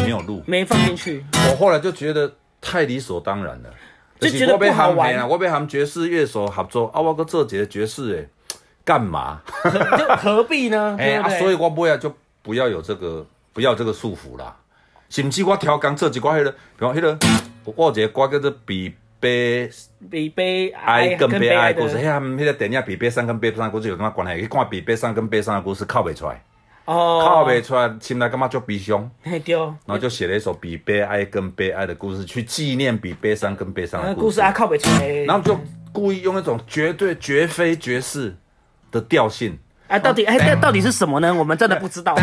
[0.04, 1.24] 没有录，没放进去。
[1.50, 3.70] 我后来就觉得太理所当然了，
[4.18, 5.26] 就觉得不好玩啊。
[5.26, 9.42] 我被他们爵士乐手合作，啊，我个这节爵士哎，干嘛？
[9.62, 10.96] 就何必呢？
[10.98, 14.56] 哎，所以我不要就不要有这个，不要这个束缚啦。
[15.12, 17.18] 甚至我调工做一寡迄个，比如迄个，
[17.76, 19.70] 我有一个歌叫做《比悲
[20.10, 24.40] 比悲哀更悲哀故事》，迄个迄个电影《比悲伤更悲伤故事》有什么关系？
[24.40, 26.42] 去看《比悲伤更悲伤的故事》，靠袂出来，
[26.86, 35.60] 哦，靠袂出来，心内感觉就悲伤，对，然后就写了一首比悲哀更悲哀的故事，去纪念比悲伤更悲伤的故事啊，靠不出来，然后就
[35.92, 38.34] 故意用一种绝对绝非绝世
[38.90, 41.34] 的调性，哎，到底哎，这到底是什么呢？
[41.34, 42.16] 我们真的不知道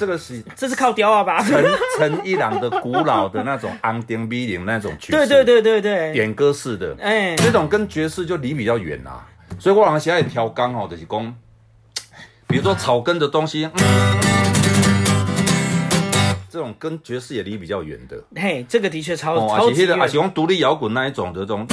[0.00, 1.42] 这个是，这是靠雕啊吧？
[1.42, 1.62] 陈
[1.98, 9.28] 陈一郎的古老的那种安定 B 零那种曲式，对对对对对，点歌式的，哎，这种跟爵士就离比较远啊。
[9.58, 11.34] 所以我往现在调刚好就是讲，
[12.46, 13.68] 比如说草根的东西，
[16.48, 18.16] 这种跟爵士也离比较远的。
[18.36, 20.06] 嘿，这个的确超超级啊。
[20.06, 21.66] 喜欢独立摇滚那一种的这种。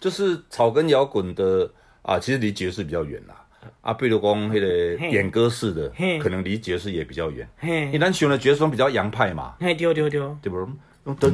[0.00, 1.68] 就是草根摇滚的
[2.02, 3.34] 啊，其实离爵士比较远啦。
[3.80, 4.66] 啊，比如讲那个
[5.08, 7.48] 演歌式的，可能离爵士也比较远。
[7.92, 9.54] 你咱选的爵士比较洋派嘛？
[9.60, 10.68] 嘿，对对对，对不？
[11.04, 11.32] 用噔。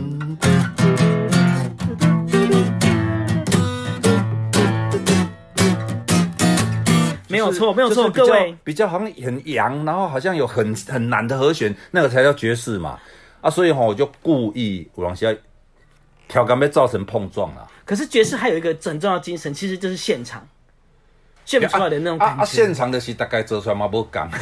[7.30, 12.98] 没有错，没有错，各位比较好像很洋，然后好像有很很难的和弦，那个才叫爵士嘛。
[13.40, 15.34] 啊，所以哈，我就故意往下
[16.26, 17.66] 调杆，被造成碰撞了。
[17.86, 20.46] 可是爵士还有一个很重要精神，其实就是现场
[21.48, 22.44] 现不出来的那种感觉。
[22.44, 24.28] 现场的戏大概做出来嘛不讲。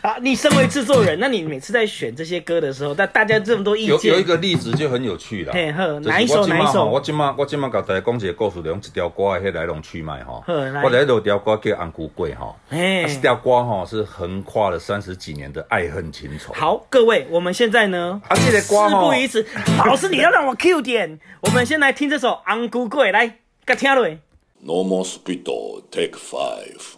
[0.00, 5.52] 啊，你身为制作人，那你每次在选这些歌的时候，大大家这么多意见，有有一个例子就很有趣了。
[5.52, 6.84] 嘿呵，就是哪一首我今哪一首？
[6.86, 10.42] 我今嘛我今嘛甲大家讲一个故事，用一条歌的迄来龙去脉吼。
[10.44, 16.52] 好来我来有条歌叫《红姑贵》哈，哎啊这条歌哈是横跨了三十几年的爱恨情仇。
[16.52, 19.46] 好，各位，我们现在呢，啊，这个歌事不宜迟，
[19.86, 24.08] 老师你要让我 Q 点，我们先来听这首《昂古贵》，来，给听落。
[24.64, 25.48] No more speed,
[25.90, 26.96] take five.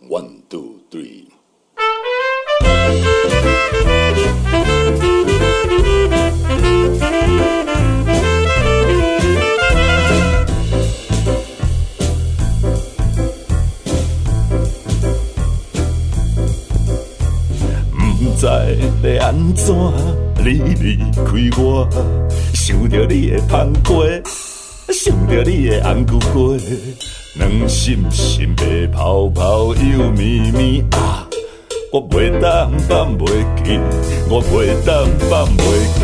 [0.00, 1.26] One, two, three.
[17.92, 19.74] 不知要安怎，
[20.36, 21.88] 你离开我，
[22.54, 24.06] 想着你的香瓜，
[24.92, 26.56] 想着你的红菇瓜，
[27.34, 31.28] 两心心白泡泡又绵绵啊！
[31.92, 33.26] 我袂当放袂
[33.62, 33.78] 记，
[34.28, 35.62] 我袂当放袂
[35.98, 36.00] 记。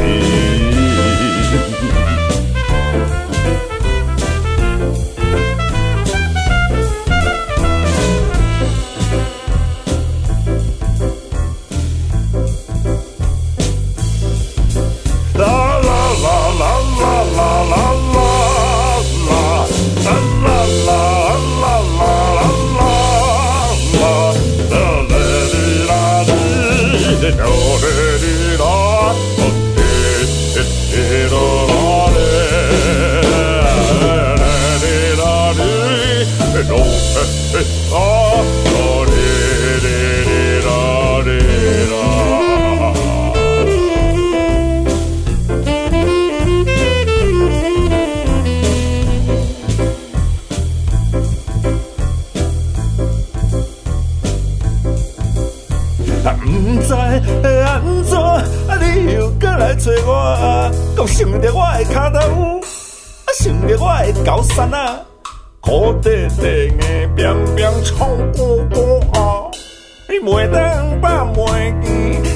[71.00, 71.90] 放袂记，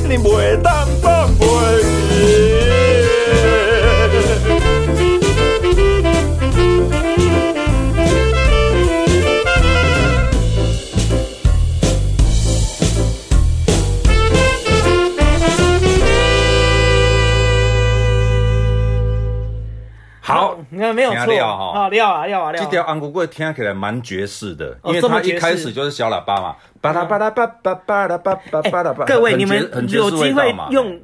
[0.09, 2.61] 你袂当放袂记。
[20.23, 22.53] 好，你看没有错啊，料啊料啊料啊。
[22.53, 29.05] 这条安姑贵听起来蛮爵士的，哦因为它一开始就是小喇叭嘛，巴拉巴拉巴巴巴拉巴巴巴拉巴。
[29.05, 30.99] 各位，你们有机会用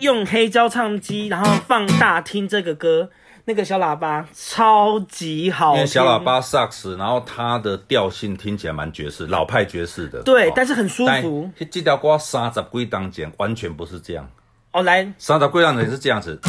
[0.00, 3.08] 用黑胶唱机，然后放大听这个歌，
[3.44, 5.76] 那个小喇叭超级好听。
[5.76, 10.20] 因为小喇叭萨克斯，然后它的调性听起来蛮爵士，老派爵士的。
[10.24, 14.28] 对但是很舒服这条歌三十归当前完全不是这样，
[14.72, 16.40] 哦，来，三十归当前是这样子。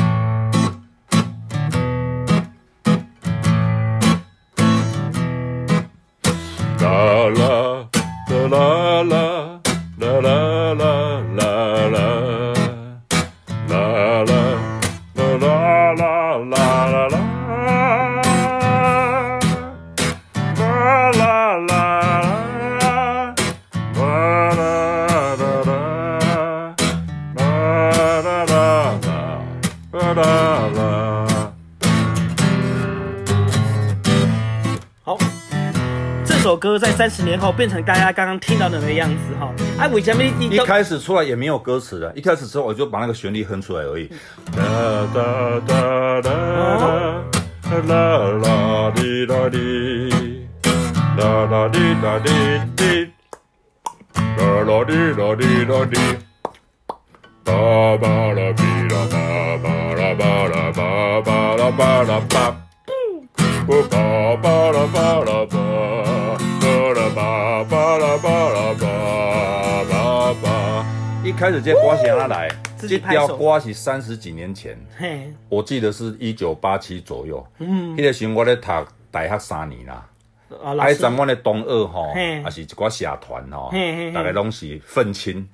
[9.03, 9.59] la
[9.99, 11.02] la la la.
[36.95, 39.51] 三十年后变成大家刚刚听到的那个样子哈。
[39.79, 44.07] 哎，为什么你一都开始出来也没有歌词的，一开始之后我就把那个旋律哼出来而已。
[44.55, 44.61] 哒
[45.13, 46.29] 哒哒哒
[46.77, 46.87] 哒，
[47.87, 50.09] 啦啦哩啦哩，
[51.17, 52.29] 啦啦哩啦哩
[52.77, 53.11] 哩，
[54.37, 55.97] 啦啦哩啦哩啦哩，
[57.43, 57.51] 巴
[57.97, 59.17] 巴啦比啦巴
[59.63, 62.55] 巴啦巴啦巴巴啦巴啦巴，
[63.65, 63.95] 巴巴
[64.37, 65.72] 巴拉巴啦巴，巴拉巴
[68.23, 68.87] 巴拉巴
[69.91, 70.85] 拉巴。
[71.25, 72.49] 一开始这歌是哪来？
[72.77, 77.45] 这条歌是三十几年前，嘿，我记得是一九八七左右。
[77.59, 78.71] 嗯，那个时候我咧读
[79.11, 80.07] 大学三年啦。
[80.63, 85.45] 啊，老爱师，咱阮的东二吼，也是一寡社团吼嘿嘿，大概拢是愤青，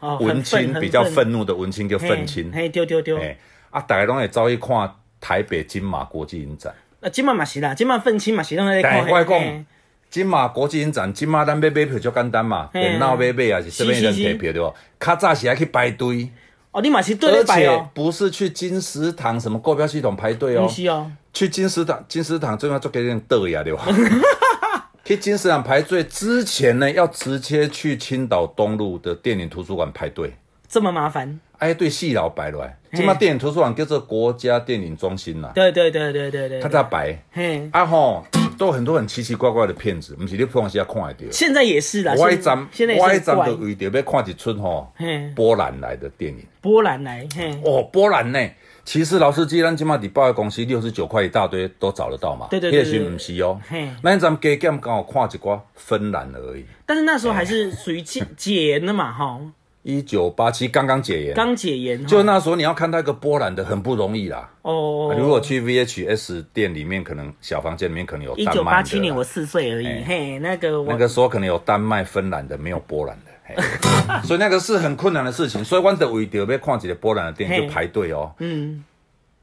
[0.00, 2.50] 文青比较愤怒的文青叫愤青。
[2.50, 3.36] 嘿，丢丢丢，哎，
[3.68, 6.74] 啊，大家拢会走去看台北金马国际影展。
[7.02, 9.04] 啊，今晚嘛是啦，今晚愤青嘛是拢在看。
[9.04, 9.64] 但我讲
[10.06, 12.80] 嘿，金马国际影展，金马咱买买票就简单嘛，嘿。
[12.80, 14.34] 电脑买买啊是这边人是是是。
[14.34, 14.74] 摕票对不？
[14.98, 16.30] 较早是要去排队，
[16.72, 23.84] 哦，你嘛是对而且不是去金石堂什么购票系统排队哦，是哦，去金石堂，金石堂最后做给人倒呀对吧？
[25.04, 30.34] 去金石堂排队之前呢，要直接去青岛东路的电影图书馆排队。
[30.68, 31.38] 这么麻烦？
[31.58, 37.16] 哎，对，细老白来，今嘛电影图书馆叫做国家电影中心啦，对对对对对对，他在白。
[37.30, 38.26] 嘿，啊吼，
[38.58, 41.30] 都很多很奇奇怪怪的骗子，不是你平时要看得到。
[41.30, 46.44] 现在也是啦，现我一站，现在我一站是怪就为着要看一出吼嘿，波兰来的电影。
[46.60, 48.48] 波兰来，嘿，哦，波兰呢？
[48.84, 52.46] 其实老司机，咱今嘛伫报业公司六十九块一大堆都找得到嘛。
[52.50, 53.90] 对对对那个是不是哦嘿？
[54.00, 56.64] 那咱加减刚好看一寡芬兰而已。
[56.86, 59.40] 但是那时候还是属于解解严的嘛，哈，
[59.86, 64.50] 一九八七刚刚解严，刚解严，就那时候你要看到一个波兰的很不容易啦。
[64.62, 68.64] 哦，如果去 VHS 店里面，可能小房间里面可能有一九。
[68.64, 70.04] 八七年我四岁而已，哎。
[70.04, 73.30] 嘿，那个那个时候可能有丹麦、芬兰的，没有波兰的。
[73.44, 73.54] 嘿。
[74.26, 77.66] 所以那个是很困难的事情，所以我得为着要看几个波兰的电影嘿。
[77.68, 78.82] 就排队哦，嗯，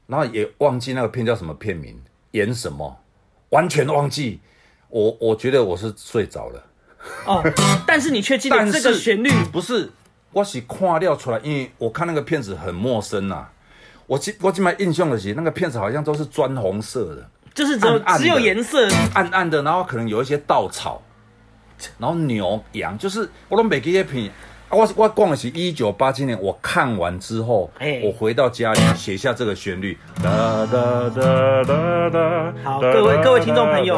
[0.07, 1.97] 然后也忘记那个片叫什么片名，
[2.31, 2.99] 演什么，
[3.51, 4.41] 完全忘记。
[4.89, 6.65] 我我觉得我是睡着了，
[7.25, 7.41] 哦，
[7.87, 9.89] 但是你却记得这个旋律，不是，
[10.33, 13.47] 我是看料出来，因为我看那个片子很陌生呐、
[14.07, 21.01] 我记我今麦印象的是那个片子好像都是砖红色的，就是只有只有颜色，暗暗的，然后可能有一些稻草，
[21.97, 24.31] 然后牛羊，就是我都没记那片。
[24.73, 32.53] 啊，我我讲的是一九八七年，我看完之后，哎我回到家里写下这个旋律，哒哒哒哒哒。
[32.63, 33.95] 好，各位各位听众朋友，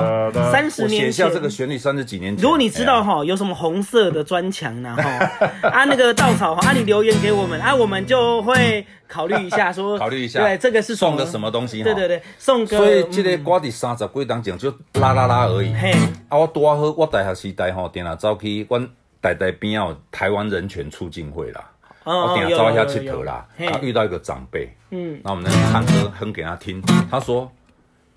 [0.51, 1.13] 三十我写年前。
[1.13, 2.43] 下这个旋律三十几年前。
[2.43, 14.69] 如果你知道哎呀哈有什么红色的砖墙呢哈 啊那个稻草哈啊你留言给我们啊我们就会考虑一下 说考虑一下对这个是送的什么东西哈对对对送个所以这个嗯歌伫三十几当前就
[14.99, 15.73] 啦啦啦而已。
[15.73, 15.91] 嘿
[16.27, 18.87] 啊，我拄啊好，我大学时代吼，定下走去阮
[19.25, 21.71] 台台边啊有台湾人权促进会啦，
[22.03, 27.51] 哦我定下招一下佚有有有佗啦，嘿啊遇到一个长辈，嗯然后我们在唱歌哼给他听，他说：“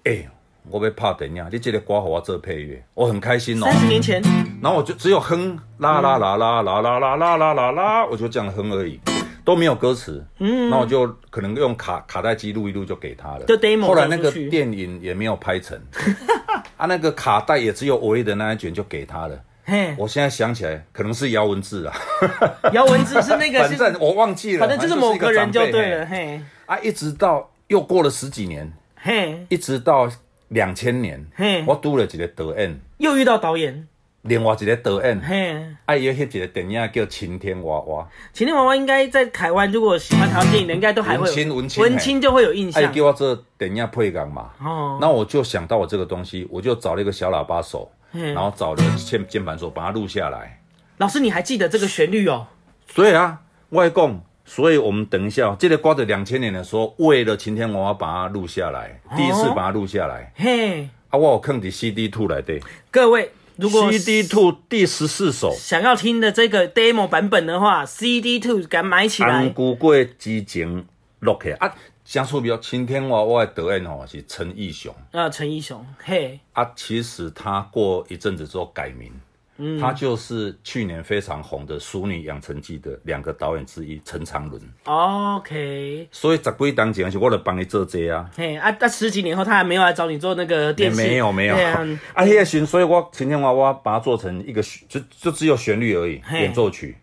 [0.04, 0.28] 哎、
[0.68, 3.64] 我要拍电影，你这个歌给我做配乐，我很开心哦。
[3.64, 4.20] 三十年前
[4.60, 9.00] 然后我就只有哼啦啦啦啦啦啦啦啦啦啦啦，我就这样哼而已，
[9.46, 10.22] 都没有歌词。
[10.40, 13.46] 嗯，那我就可能用卡卡带机录一录就给他了。
[13.46, 15.80] 就 demo 后来那个电影也没有拍成，
[16.76, 19.40] 啊，那个卡带也只有唯一的那一卷就给他了。
[19.68, 19.94] 嘿。
[19.98, 21.94] 我现在想起来，可能是姚文志啊，
[22.72, 26.16] 姚文志是那个 反正我忘记了，反正就是某个人就对了嘿。
[26.16, 29.46] 嘿啊，一直到又过了十几年，嘿。
[29.50, 30.10] 一直到
[30.48, 33.86] 两千年嘿，我读了一个导演，又遇到导演。
[34.22, 35.52] 另外一个导演，嘿。
[35.86, 38.02] 啊，伊迄一个电影叫《晴天娃娃》。
[38.32, 42.82] 晴天娃娃应该在台湾如果喜欢台湾电影的应该都还会文青文青文青就会有印象。
[42.82, 44.98] 哎，象给我这电影配港嘛，哦。
[45.00, 50.60] 那我就想到我这个东西，我就找了一个小喇叭手，嗯然后找了键键盘手把它录下来。
[50.98, 52.46] 老师你还记得这个旋律哦
[52.86, 53.40] 所以啊，
[53.70, 60.32] 外公，所以我们等一下，这个歌在两千年的时候，为了晴天娃娃把它录下来，第一次把它录下来。
[60.34, 62.58] 嘿啊，我有放伫 CD Two 来的
[62.90, 69.48] 各位如果，CD Two 第十四首，想要听的这个 demo 版本的话，CD Two 敢买起安来。
[69.50, 70.84] 古过之前
[71.20, 71.74] 录起来啊。
[72.08, 74.94] 相处比较晴天娃娃的导演吼是陈义雄。
[75.12, 79.12] 啊，陈奕雄，嘿，啊，其实他过一阵子之后改名，
[79.58, 91.86] 嗯，他就是去年非常红的《淑女养成记》的两个导演之一陈长伦，OK，所以十几当前是我来帮你做这啊，嘿，啊，但十几年后他还没有来找你做那个也电视，没有没有，对啊。
[92.14, 96.96] 啊，那个旋，所以我晴天娃娃把它做成一个就就只有旋律而已，演奏曲，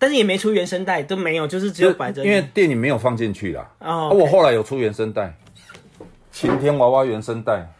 [0.00, 2.24] 但是也没出原声带，都没有，就是只有摆着。
[2.24, 3.70] 因为电影没有放进去啦。
[3.80, 5.34] 哦啊，我后来有出原声带，
[6.32, 7.70] 晴天娃娃原声带，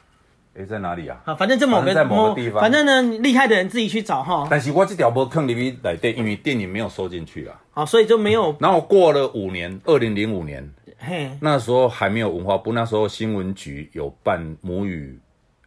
[0.52, 1.18] 诶，在哪里啊？
[1.24, 4.46] 啊，反正这某个在某个地方反正呢，厉害的人自己去找哈。
[4.50, 7.58] 但是我这条无坑里面来电，因为电影没有收进去啊。
[7.70, 15.18] 好，所以就没有，然后过了五年，二零零五年，嘿，那时候还没有文化部，那时候新闻局有办母语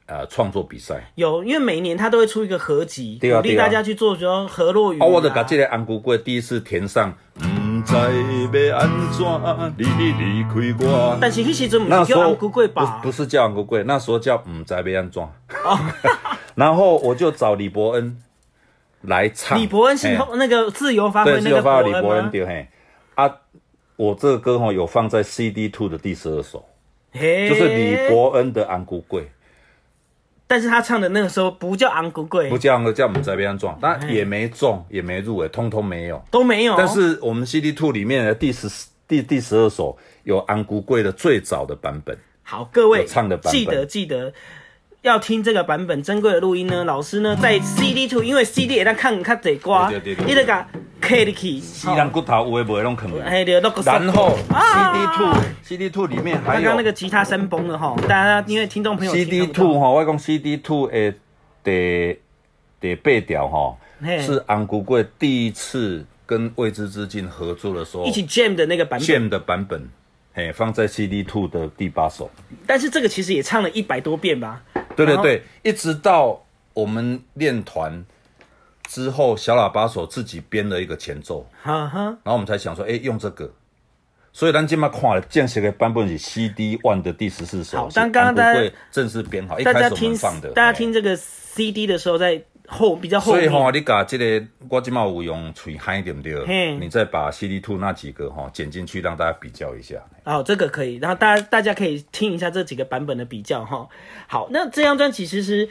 [0.06, 5.06] 呃创作比赛，有，因为每年他都会出一个合集，鼓励对啊对啊大家去做，说河洛语啊。
[5.06, 11.18] 哦，我就把这个安姑贵第一次填上，唔知要安怎，你离开我。
[11.22, 13.00] 但是那时阵不是叫安姑贵吧？
[13.02, 15.24] 不不是叫安姑贵，那时候叫唔知要安怎。
[16.56, 18.18] 然后我就找李伯恩
[19.02, 19.58] 来唱。
[19.58, 22.68] 李伯恩是后那个自由发挥对，那个是有发李伯伯恩对嘿
[23.16, 23.34] 啊，
[23.96, 26.64] 我这个歌吼有放在 CD Two 的第十二首，
[27.12, 29.32] 嘿就是李，伯恩的安姑贵。
[30.46, 36.22] 但是他唱的那个时候不叫安古贵不，叫昂古叫我们这边撞，但也没中，也没入围，通通没有。
[36.30, 36.76] 都没有。
[36.78, 38.68] 但是我们 CD Two 里面的第十
[39.08, 44.34] 第第十二首有安古贵的最早的版本，好，各位唱的版本记得记得
[45.04, 46.86] 要听这个版本珍贵的录音呢。
[46.86, 50.66] 老师呢在 CD Two，因为 CD 也在看较侪歌，对对对对你得甲
[51.02, 53.20] K 的 key，西人骨头有的没弄可能。
[53.20, 54.94] 哎，对，那个然后啊。
[54.94, 61.14] CD Two CD Two 里面还有刚刚那个吉他声崩了哈，大家因为听众朋友 CD Two 哈，我讲 CD Two 的
[61.62, 62.18] 第
[62.80, 63.76] 第八条哈，
[64.22, 69.90] 是安古贵第一次跟未知之境合作的时候一起 jam 的那个版本，jam 的版本，
[70.34, 72.30] 嘿，放在 CD Two 的第八首。
[72.66, 74.64] 但是这个其实也唱了一百多遍吧。
[74.96, 78.04] 对对对，一直到我们练团
[78.88, 83.52] 之后，小喇叭手自己编了一个前奏，哈哈，然后我们才想说，哎，用这个。
[84.36, 96.76] 所以咱今麦看了正式的版本是 CD One 的第十四首，好是但刚刚大家正式编好，一开始我们放的，大家听这个 CD 的时候，在后比较后，所以吼、你把这个我今麦有用嘴嗨对不对嘿？
[96.78, 99.96] 你再把 CD Two 那几个哈、剪进去，让大家比较一下。
[100.24, 103.88] 哦，这个可以，然后大家大家可以听一下这几个版本的比较哈。
[104.28, 105.68] 好，那这张专辑其实《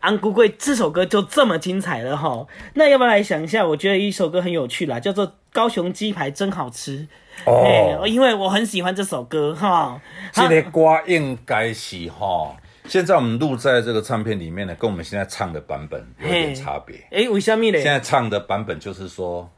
[0.00, 2.46] 安姑贵》这首歌就这么精彩了哈。
[2.74, 3.66] 那要不要来想一下？
[3.66, 7.00] 我觉得一首歌很有趣啦，叫做《高雄鸡排真好吃》。
[7.46, 10.00] 哦哎因为我很喜欢这首歌哈。
[10.32, 12.56] 这个歌应该是哈、
[12.86, 16.96] 现在我们录在这个唱片里面呢，跟我们现在唱的版本有点差别。
[17.10, 17.78] 哎，为什么呢？
[17.80, 19.50] 现在唱的版本就是说，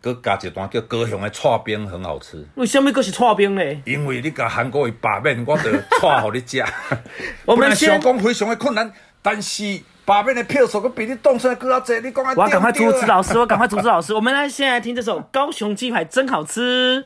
[0.00, 3.62] 搁加一段叫高雄的串冰很好吃，为什么又是串冰呢？
[3.84, 5.70] 因为你甲韩国的把面，我就
[6.00, 6.64] 串互你食。
[7.46, 12.00] 我们想讲非常的困难，但是把面的票数，都比你动出来更加多。
[12.00, 14.12] 你讲啊，我要赶快阻止老师，我赶快阻止老师。
[14.12, 17.02] 我们来现在听这首《高雄鸡排真好吃》。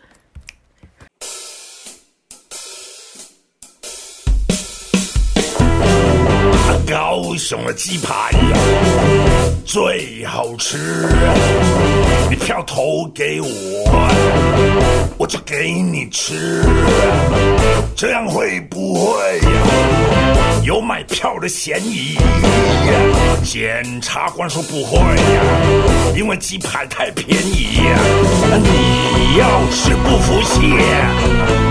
[7.17, 8.31] 高雄的鸡排
[9.65, 11.09] 最好吃，
[12.29, 13.49] 你票投给我，
[15.17, 16.63] 我就给你吃，
[17.97, 20.16] 这样会不会呀？
[20.67, 22.19] 有买票的嫌疑？
[23.45, 25.15] 检察官说不会呀，
[26.17, 27.97] 因为鸡排太便宜呀。
[28.65, 30.75] 你要是不服气，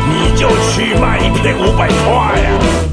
[0.07, 2.49] 你就去卖一片五百块呀。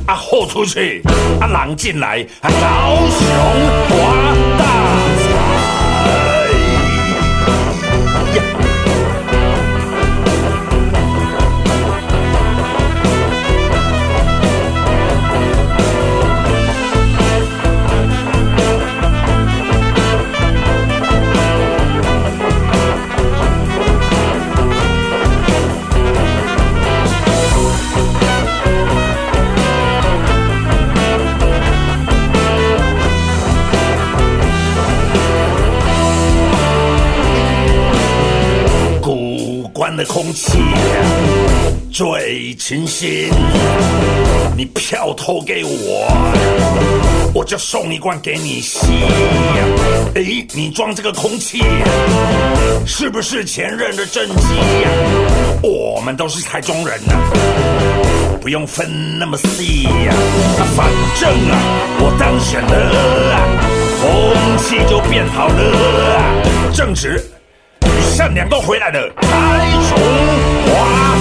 [0.08, 1.00] 啊，豁出去，
[1.40, 3.24] 啊，狼进来，啊，高雄
[3.88, 3.94] 发
[4.58, 4.71] 大
[39.96, 40.58] 的空气
[41.90, 43.28] 最清新，
[44.56, 46.08] 你票投给我，
[47.34, 48.86] 我就送一罐给你吸。
[50.14, 51.62] 诶，你装这个空气
[52.86, 54.32] 是不是前任的政绩
[54.82, 54.90] 呀？
[55.62, 57.14] 我们都是台中人呐、
[58.40, 60.14] 不用分那么细呀、
[60.74, 60.88] 反
[61.20, 61.58] 正啊，
[62.00, 62.72] 我当选了，
[64.00, 67.22] 空气就变好了，正直。
[68.00, 69.98] 善良都回来了，台中
[70.66, 71.11] 发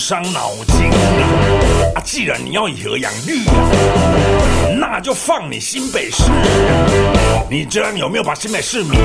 [0.00, 1.94] 伤脑筋啊！
[1.94, 3.52] 啊，既然你要以和养绿啊，
[4.80, 6.22] 那就放你新北市！
[7.50, 8.98] 你这样有没有把新北市民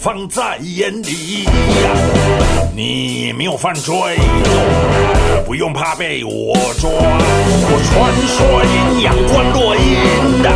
[0.00, 1.50] 放在眼里呀、
[2.76, 3.92] 你没有犯罪，
[5.44, 6.88] 不用怕被我抓。
[6.88, 10.48] 我传说阴阳观落阴的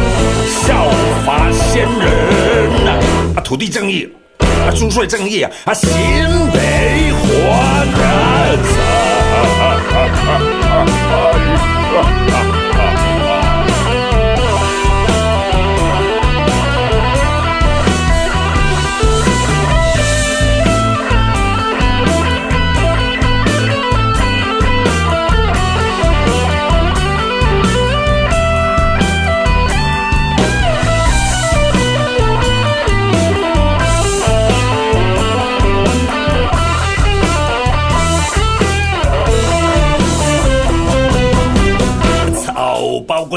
[0.47, 0.89] 效
[1.27, 2.91] 法仙人呐、
[3.37, 4.09] 啊，土地正义。
[4.41, 7.27] 啊，租税正义啊，啊，新北活
[9.91, 10.39] 人草
[11.93, 12.58] 包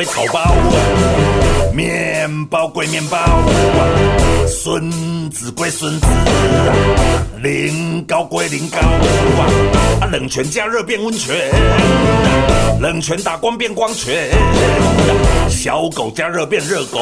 [0.06, 0.56] 草包，
[1.74, 3.18] 面包归面包，
[4.48, 6.08] 孙子归孙子，
[7.42, 10.08] 零高归零高啊！
[10.12, 11.36] 冷泉加热变温泉，
[12.80, 14.30] 冷泉打光变光泉，
[15.50, 17.02] 小狗加热变热狗，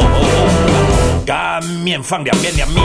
[1.26, 2.84] 干面放两边凉面，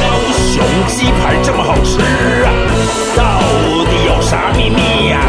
[0.00, 0.18] 高
[0.52, 1.98] 雄鸡排这么好吃
[2.44, 2.52] 啊，
[3.16, 3.40] 到
[3.84, 5.20] 底有啥秘密呀？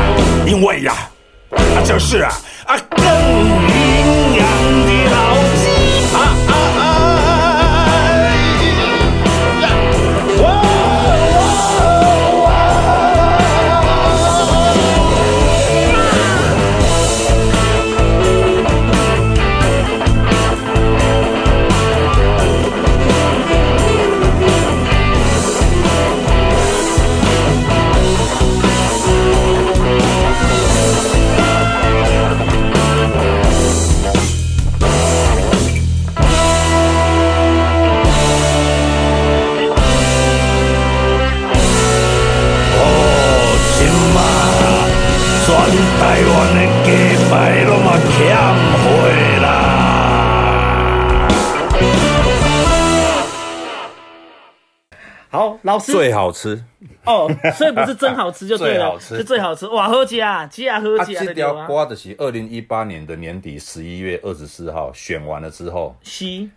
[0.47, 1.09] 因为呀，啊
[1.51, 2.31] 啊就是啊
[2.65, 4.20] 啊更嗯
[56.01, 56.63] 最好吃。
[57.05, 59.67] 哦，所以不是真好吃就对了， 最好吃是最好吃。
[59.67, 66.49] 哇，喝起啊，鸡啊喝啊，起啊这条瓜的是二零一八年的年底十一月二十四号选完了之后，西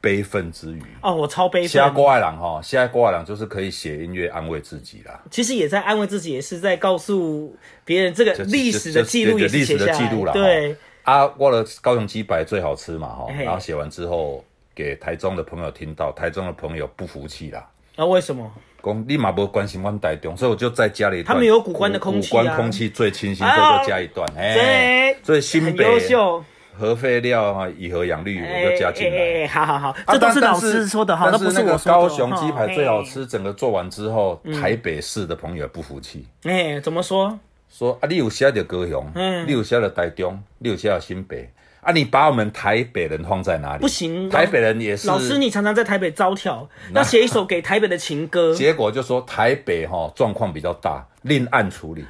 [0.00, 1.94] 悲愤之余，哦，我超悲虾愤。
[1.94, 5.20] 瓜爱郎哈，虾瓜爱郎就是可以写音乐安慰自己啦。
[5.30, 10.32] 其实也在安慰自己，也是在告诉别人这个这历史的记录也历史写下来的记录啦。
[10.32, 10.74] 对
[11.04, 17.68] 哈，啊，我的高雄鸡排最好吃嘛哈，然后写完之后给台中的朋友听到，台中的朋友不服气啦。
[17.94, 18.50] 然后为什么？
[18.82, 21.34] 讲你嘛不关心我们台中，所以我就再加了一段。
[21.34, 24.28] 他们有古关的空气啊古关空气最清新，啊所以就加一段。
[24.36, 26.44] 哎对，所以新很北优秀。
[26.78, 29.18] 核废料啊，以核养绿，我就加进来。
[29.18, 31.98] 哎哎哎好好好，啊这都是老师说的哈，但那不是那个我说的。
[31.98, 33.04] 高雄鸡排最好哦。
[33.06, 37.38] 吃，整个做完之后，嗯台北市的朋友也不服气，哎，哎怎么说？
[37.68, 41.50] 说啊，你有写到高雄，嗯你有写到台中，你有写到新北，
[41.80, 43.80] 啊，你把我们台北人放在哪里？
[43.80, 45.08] 不行台北人也是。
[45.08, 52.04] 老师，你常常在台北招挑，要写一首给台北的情歌 结果就说台北哈状况比较大，另案处理。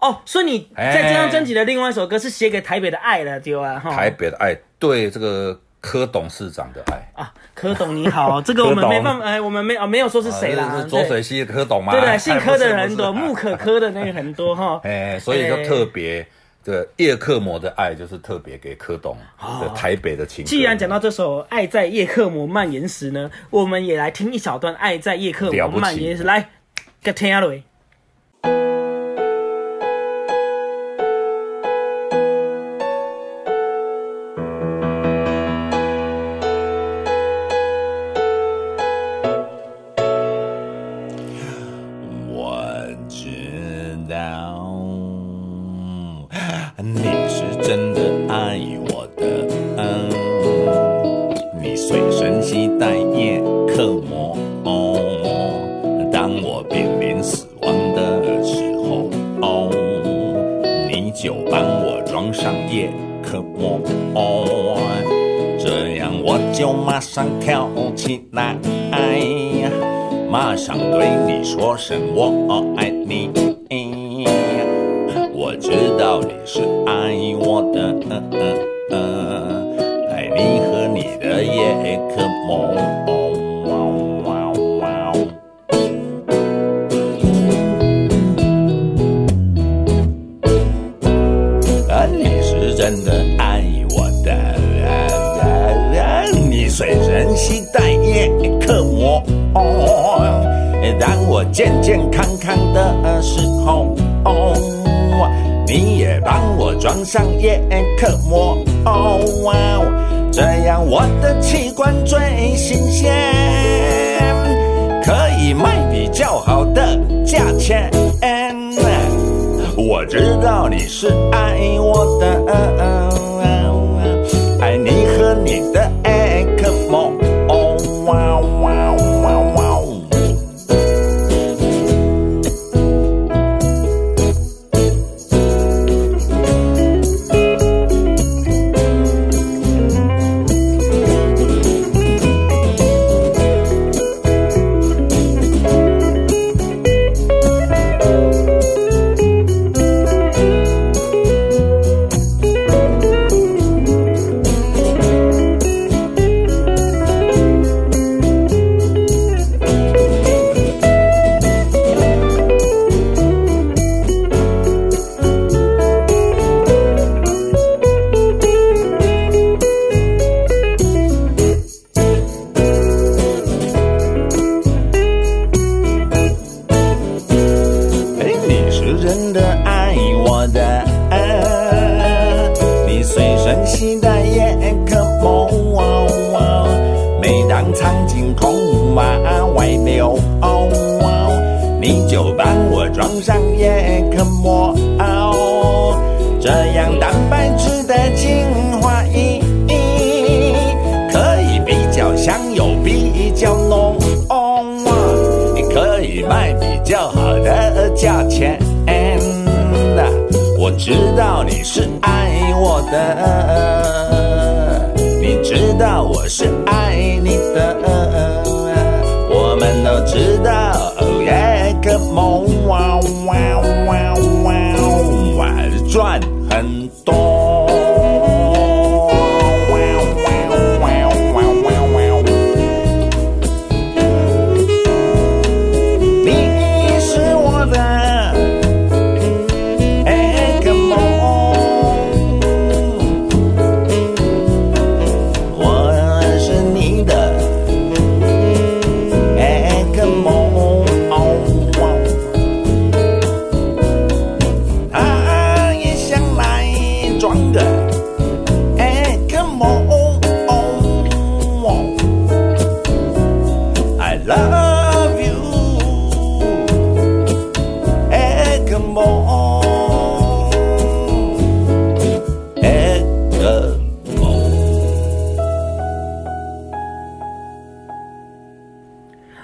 [0.00, 0.18] 哦。
[0.24, 3.80] 所以你哎在这张专辑的另外一首歌是写给台北的爱了，对吧？
[3.80, 7.20] 哈台北的爱对这个柯董事长的爱。
[7.20, 11.90] 啊，柯董你好， 这个我们没办法，哎，我们没啊没有说是谁啦是浊水对溪的柯董吗？
[11.92, 14.80] 对对，姓柯的人很多，木可柯的那个很多哈。
[14.84, 16.24] 哎，所以就特别
[16.64, 19.16] 的叶克膜的爱，就是特别给柯董
[19.60, 20.48] 的台北的情歌。
[20.48, 26.50] 既然讲到这首《爱在叶克膜蔓延时》呢，我们也来听一小段《爱在叶克膜蔓延时》，来，
[27.02, 27.62] 给听下来。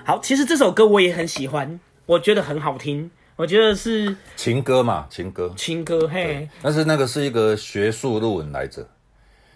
[0.07, 5.51] 好，其实这首歌我也很喜欢，我觉得很好听，我觉得是情歌嘛，情歌。
[5.57, 8.87] 情歌，嘿，但是那个是一个学术论文来着。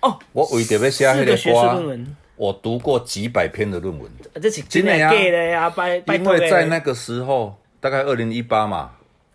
[0.01, 5.11] 哦，我为着要写那个学术论，文，我读过几百篇的论文，呃这是真的呀？
[5.69, 8.93] 拜拜因为在那个时候，大概二零一八嘛，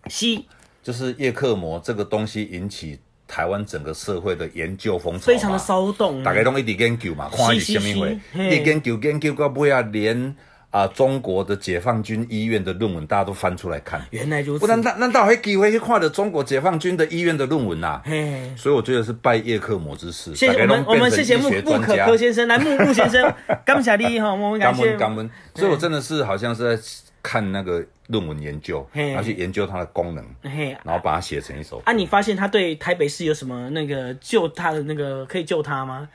[0.07, 0.41] 是。
[0.82, 8.01] 就是叶克膜这个东西引起台湾整个社会的研究风潮，非常的骚动，大家拢一直研究嘛，看伊是什么
[8.34, 10.36] 会，一研究研究到尾啊，连
[10.74, 14.03] 啊中国的解放军医院的论文大家都翻出来看。
[14.09, 18.01] 原来如此不，然，难难道还机会去看的中国解放军的医院的论文呐、啊？
[18.03, 18.51] 嘿。
[18.57, 20.34] 所以我觉得是拜叶克膜之赐。
[20.34, 23.32] 谢谢我们，我们谢谢木木可柯先生，来木木先生，
[23.63, 25.30] 感谢你哈， 我们感感谢恩感恩。
[25.53, 26.84] 所以我真的是好像是在
[27.21, 30.76] 看那个论文研究，嘿然后去研究它的功能，嘿。
[30.84, 31.80] 然后把它写成一首。
[31.86, 36.09] 啊，你发现他对台北市有什么那个救他的那个可以救他吗？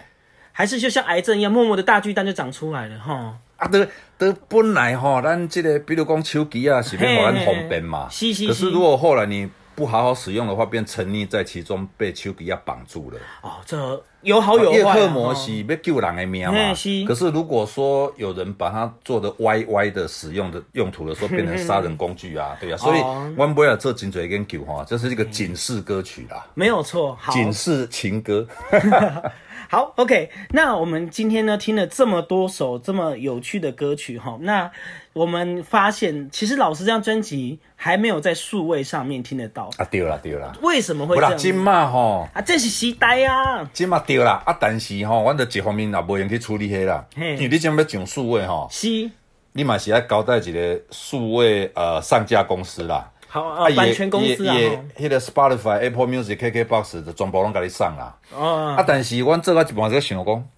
[0.59, 3.39] 还是就像癌症一样，默默的大巨蛋就长出来了哈？
[3.59, 3.87] 啊，都
[4.19, 8.09] 都本来哈，咱这个比如讲手机啊，是要互咱方便嘛。
[8.11, 13.19] 是是是可是如果后来你不好好使用的话，变沉溺在其中，被手机啊绑住了。
[13.41, 14.95] 哦，这有好有坏、叶啊。
[14.95, 17.05] 克膜是要救人的命嘛是。
[17.05, 22.77] 可是如果说有人把它做的歪歪的使用的用途的时候，变成杀人工具啊， 对啊。
[22.77, 28.45] 所以哦我们不要做真侪研究哈，这是一个警示歌曲啦，没有错，好，警示情歌。
[29.71, 30.31] 好，OK。
[30.53, 34.71] 那我们今天呢听了这么多首这么有趣的歌曲哈，那
[35.13, 41.55] 我们发现其实老师这张专辑还没有在数位上面听得到，啊，对啦对啦，为什么会这样？
[41.57, 42.27] 嘛吼。
[42.33, 43.69] 啊，这是时代啊！
[43.75, 49.11] 金嘛对啦，啊，但是吼，阮着一方面也无用去处理迄啦，嘿因为你今要上数位吼，是，
[49.53, 54.57] 你嘛是要交代一个数位呃上架公司啦，好啊，版权公司啊，
[54.97, 58.17] 迄个 Spotify、Apple Music、KKBox 就全部拢甲你上啦。
[58.35, 60.49] 哦啊，但是阮做到一半在想讲，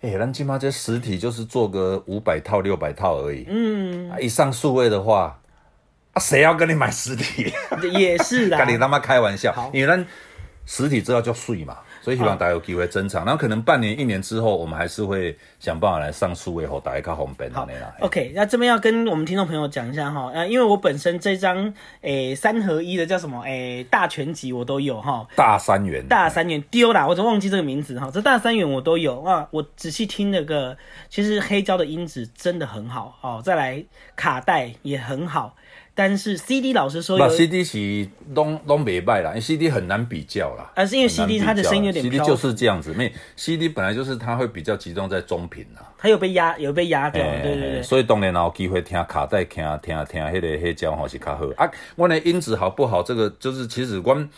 [0.00, 5.38] 诶、 咱起码这实体就是做个五百套、六百套而已，嗯，啊、一上数位的话，
[6.14, 7.52] 啊，谁要跟你买实体？
[7.92, 8.58] 也是啦。
[8.64, 8.74] 跟。
[8.74, 10.04] 你他妈开玩笑，因为咱
[10.66, 13.24] 实体知道叫税嘛，所以希望大家有机会珍藏。
[13.24, 17.92] 然后可能半年、一年之后，我们还是会想办法来上数位后，大家较方便好安尼啦。
[17.98, 28.08] ，OK，那这边要跟我们听众朋友讲一下哈，呃，因为我本身这张诶、三合一的叫什么诶、大全集我都有哈，大三元，大三元丢啦，我都忘记这个名字哈。
[28.14, 30.76] 这大三元我都有啊，我仔细听那个，
[31.10, 33.42] 其实黑胶的音质真的很好哦。
[33.44, 33.84] 再来
[34.14, 35.56] 卡带也很好，
[35.98, 40.70] 但是 CD 老师说不有，CD 是拢拢袂歹啦，因为 CD 很难比较啦。
[40.74, 45.90] 呃是因为 CD 它的声音有点 CD 就是这样子，没 CD 本来就是它会比较集中在中频啦。
[45.96, 47.82] 它有被压，有被压掉，嘿对对对。
[47.82, 51.66] 所以当然有机会听卡带，听听听迄个黑胶吼是较好啊。
[51.94, 54.28] 我的音质好不好，这个就是其实我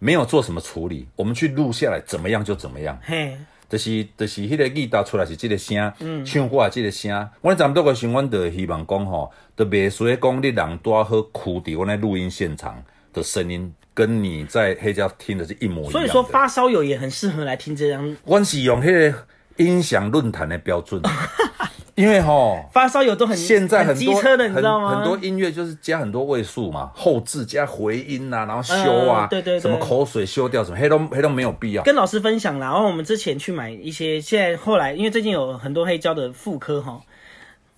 [0.00, 2.98] 没有做什么处理，我们去录下来怎么样就怎么样。
[3.02, 3.36] 嘿，
[3.68, 7.28] 就是就是迄个吉他出来是这个声，嗯唱歌也这个声。
[7.40, 12.82] 我咱都个时阮就希望讲吼，就袂随讲你人多好哭伫我那录音现场
[13.12, 15.92] 的声音，跟你在黑胶听的是一模一样。
[15.92, 18.16] 所以说发烧友也很适合来听这张。
[18.26, 19.18] 阮是用迄个
[19.56, 21.00] 音响论坛的标准，
[21.96, 22.68] 因为吼。
[22.70, 24.90] 发烧友都很现在很很多机车的，你知道吗？
[24.90, 31.82] 很很多音乐就是加很多位数嘛，后置加回音啊，然后修啊，嗯对对对什么口水修掉什么，黑都黑都没有必要。
[31.82, 37.00] 跟老师分享啦，然后我们之前去买一些，现在后来因为最近有很多黑胶的复刻哈，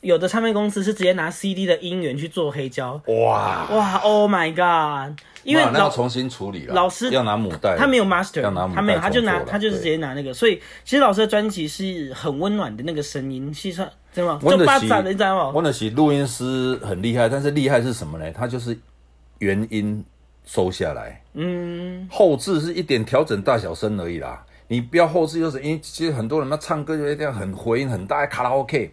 [0.01, 3.01] 有的唱片公司是直接拿 CD 的音源去做黑胶。
[3.07, 5.19] 哇，哇，Oh my God！
[5.45, 13.79] 因为要重新处理了，老师要拿母带，他没有 master，要拿母带他没有，他就拿他就是直接拿那个，所以其实老师的专辑是很温暖的那个声音，其实
[14.13, 14.41] 真的吗？
[14.43, 15.51] 就巴掌的，你知道吗？
[15.55, 18.31] 温的是录音师很厉害，但是厉害是什么呢？
[18.33, 18.77] 他就是
[19.39, 20.05] 原音
[20.45, 24.45] 收下来，嗯，后置是一点调整大小声而已啦。
[24.67, 28.93] 你不要后置，就是因为其实很多人他唱歌就一定要很回音很大，卡拉 OK，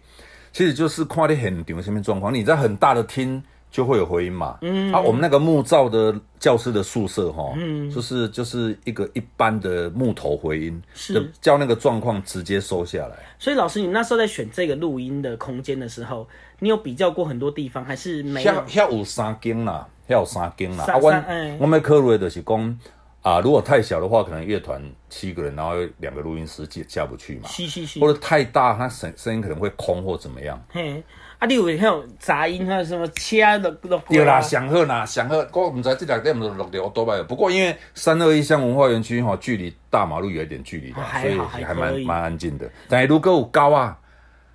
[0.56, 4.56] 其实就是看的很顶什么状况，你在很大的厅就会有回音嘛。
[4.62, 13.18] 嗯，啊，我们那个木造的教师的宿舍哈，嗯，就是就是一个一般的木头回音，是叫那个状况直接收下来。
[13.38, 16.26] 所以老师，你那时候在选这个录音的空间的时候，
[16.60, 18.90] 你有比较过很多地方，还是没有遐？
[18.90, 20.86] 有三间啦，遐有三间啦。
[20.86, 22.80] 三啊，我三哎我们考虑的就是讲
[23.26, 27.48] 啊，如果太小的话，可能乐团七个人，然后有两个录音师下下不去嘛。
[27.48, 30.56] 是是是或，者太大，它声声音可能会空或怎么样。
[30.70, 31.02] 嘿，
[31.40, 35.34] 啊，你有那种杂音，还有什么车的的对啦，上好啦，上好。
[35.54, 42.70] 我唔知这两点有录到多摆，不过因为三二一乡文化园区哈，距离大马路有一点距离的，还所以还还蛮蛮安静的。
[42.88, 43.98] 但是如果有高啊，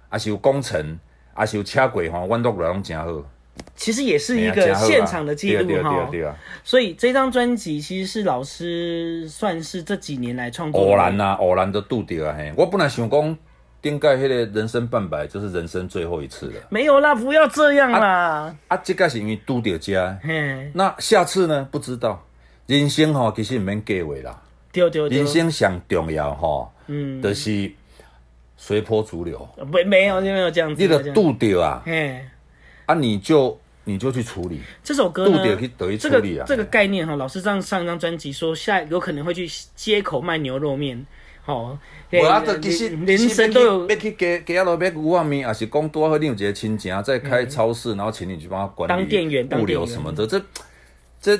[0.08, 0.98] 还是有工程，
[1.34, 3.06] 还是有车轨哈，阮都来拢真好。
[3.76, 6.10] 其实也是一个现场的记录哈。
[6.64, 12.54] 所以这张专辑其实是老师算是这几年来创作的偶然呐、偶然都拄着啊嘿！
[12.56, 13.38] 我本来想讲，
[13.82, 16.62] 顶盖迄个人生半百就是人生最后一次了。
[16.70, 18.56] 没有啦，不要这样啦。
[18.68, 21.68] 啊，这个是因为拄着家，嘿，那下次呢？
[21.72, 22.24] 不知道。
[22.68, 24.40] 人生吼、其实唔免计划啦。
[24.72, 27.70] 丢丢丢人，生上重要吼，嗯，就是
[28.56, 29.50] 随波逐流。
[29.70, 30.82] 没没有没有这样子。
[30.82, 32.22] 你的没有这样拄着啊，嘿，
[32.92, 34.60] 啊，你就你就去处理。
[34.84, 41.06] 这首歌呢这个处理啊这个概念哈，老师这样上一张专辑说下有可能会去街口卖牛肉面，
[41.46, 41.78] 哦，
[42.12, 50.42] 无啊，其实人生都有要去街街仔路买牛肉面，还是讲多好你有一个亲戚啊，在开超市，然后请你去帮他管理当店员当物流什么的，这
[51.22, 51.40] 这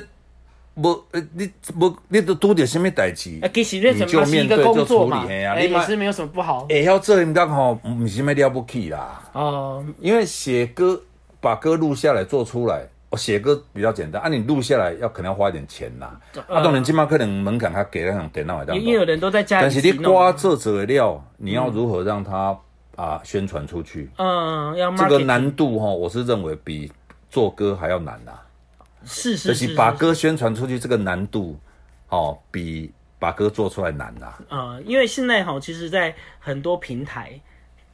[0.74, 3.48] 无呃，你无你都拄着什么代志啊，？
[3.52, 9.84] 其实那你什么是一个就面对就处理工作嘛，哎也是没有什么不好会晓做音乐吼，毋是什么了不起啦，哦。
[10.00, 11.00] 因为写歌
[11.42, 12.88] 把歌录下来做出来。
[13.10, 16.06] 我，写歌比较简单啊，你录下来要可能要花一点钱呐。
[16.48, 22.58] 啊，当然，起码可能门槛他给，那种电脑会当因为有人都在家里但是你弄瓜做这料，你要如何让它
[22.96, 24.08] 啊宣传出去？
[24.16, 26.90] 嗯，要这个难度哈，我是认为比
[27.28, 28.32] 做歌还要难呐、
[29.04, 31.58] 是是就是是把歌宣传出去，这个难度
[32.08, 37.38] 哦比把歌做出来难呐、呃，因为现在哈，其实，在很多平台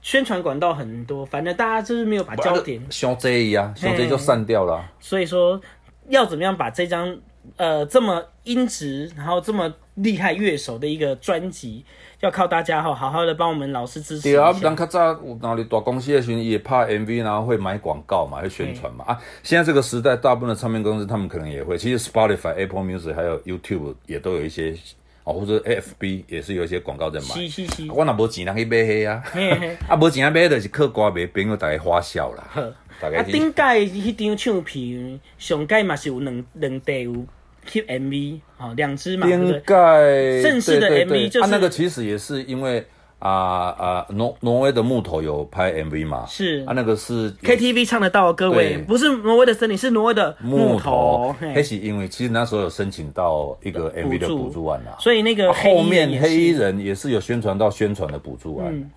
[0.01, 4.92] 宣传管道很多，反正大家就是没有把焦点，像这一样，像这就散掉了啊。
[5.01, 5.61] 所以说
[6.09, 7.18] 要怎么样把这张
[7.57, 11.84] 呃这么音质，然后这么厉害乐手的一个专辑，
[12.20, 14.76] 要靠大家哈，好好的帮我们老师支持一对啊，下咱。
[14.76, 19.05] 较早有哪里大公司的时候也拍 MV，然后会买广告嘛，会宣传嘛。
[19.07, 24.74] 啊，现在这个时代，大部分的唱片公司他们可能也会，其实 Spotify、Apple Music 还有 YouTube 也都有一些
[25.28, 27.26] 哦，或者 FB 也是有一些广告在买。
[27.26, 29.22] 是是是，我若无钱，人去买迄啊
[29.86, 32.72] 啊无钱买就是靠歌卖朋友 大家花销啦。
[33.00, 37.12] 大概啊，顶届迄张唱片上届嘛是有两两地有
[37.66, 39.60] 翕 MV，哦，两支嘛，对不顶对？
[39.60, 42.84] 盖正式的 MV 就是啊，那个其实也是因为
[43.18, 46.64] 啊啊挪挪威的木头有拍 MV 嘛，是。
[46.66, 50.78] 啊那个是 KTV 唱得到，各位不是挪威的森林，是挪威的木头。
[50.78, 51.52] 头，，嘿。
[51.54, 58.68] 那是因为其实那时候有申请到一个 MV 的补助案啦，所以那个啊后面黑黑衣衣人人也是有宣传到宣传的补助案。
[58.72, 58.90] 嗯。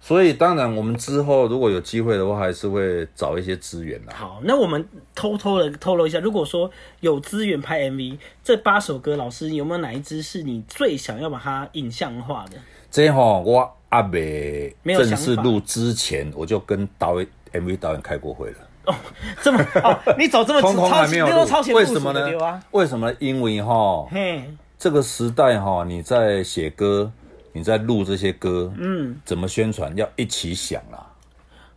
[0.00, 4.14] 所以当然，我们之后如果有机会的话，还是会找一些资源啦。
[4.14, 4.82] 好，那我们
[5.14, 6.70] 偷偷的透露一下，如果说
[7.00, 12.56] 有资源拍 MV，这八首歌，老师有没有哪一支是你最想要把它影像化的？
[12.90, 18.94] 这吼、我阿北没正式录之前，我就跟导演 MV 导演开过会了，哦
[19.42, 21.26] 这么哦，你走这么通通超前，还没有
[21.74, 22.44] 为什么呢？
[22.44, 22.62] 啊？？
[22.70, 23.12] 为什么？
[23.18, 24.42] 因为哈，嘿，
[24.78, 27.10] 这个时代哈，你在写歌，
[27.52, 29.94] 你在录这些歌，嗯，怎么宣传？
[29.96, 31.06] 要一起想啦。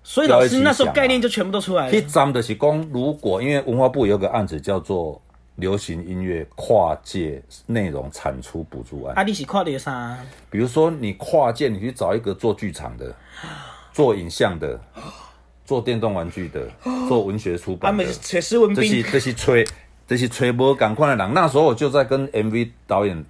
[0.04, 1.96] 所以老师那时候概念就全部都出来了。
[1.96, 2.02] 一。
[2.02, 5.22] 张的是讲，如果因为文化部有个案子叫做
[5.62, 10.18] 流行音乐跨界内容产出补助案，啊，你是跨的啥？
[10.50, 13.16] 比如说你跨界，你去找一个做剧场的、
[13.94, 14.78] 做影像的、
[15.64, 16.68] 做电动玩具的、
[17.08, 19.66] 做文学出啊，版的没，铁丝文这是兵，这是吹
[20.08, 21.34] 这是吹波赶快的人。
[21.34, 23.24] 那时候我就在跟 MV 导演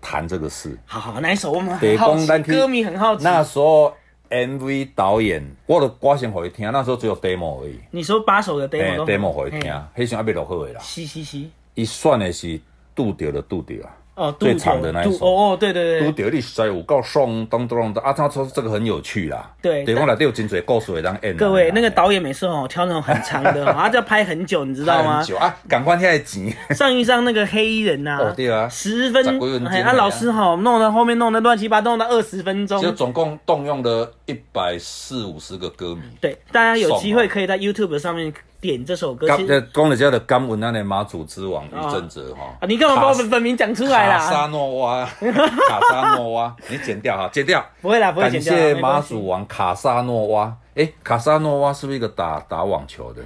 [0.00, 3.22] 谈这个事，好好哪一首我们得很好奇，讲咱去歌迷很好奇。
[3.22, 3.92] 那时候
[4.30, 7.78] MV 导演我的歌先给他听，那时候只有 demo 而已。
[7.90, 10.80] 你说八首的哎 demo 都，demo 给他听嘿，迄时候还没录好的啦。
[10.80, 11.44] 是是是，
[11.74, 12.60] 伊选的是
[12.94, 18.12] 拄着就拄着啊，哦，最长的那一首哦哦，对对都对，得你实在有够爽，咚咚咚的啊！
[18.12, 21.36] 他说这个很有趣啦，对对，我来有真侪故事会当 end 啊。
[21.36, 25.26] 各位那个导演每次哦 挑那种很长的，哦， 他就要拍很久，你知道吗很？
[25.26, 26.56] 久啊，赶快现在钱。
[26.76, 36.02] 上一上那个黑衣人呐，哦对啊十分十几分钟哎，啊老师哈弄到后面弄得乱七八糟，弄到二十分钟就，总共动用了一百四五十个歌迷。
[36.20, 38.32] 对，大家有机会可以在 YouTube 上面
[38.66, 39.26] 点这首歌。
[39.26, 44.46] 刚讲了叫的甘文那的马祖之王于正哲哈啊，，你干嘛把我本本名讲出来卡沙啦？
[44.46, 45.04] 诺瓦，
[45.68, 47.62] 卡沙诺瓦，你剪掉哈，剪掉。
[47.82, 48.62] 不会啦，不会剪掉感。
[48.62, 50.56] 谢马祖王卡沙诺瓦。
[50.76, 53.20] 哎，卡沙诺瓦是不是一个打打网球的？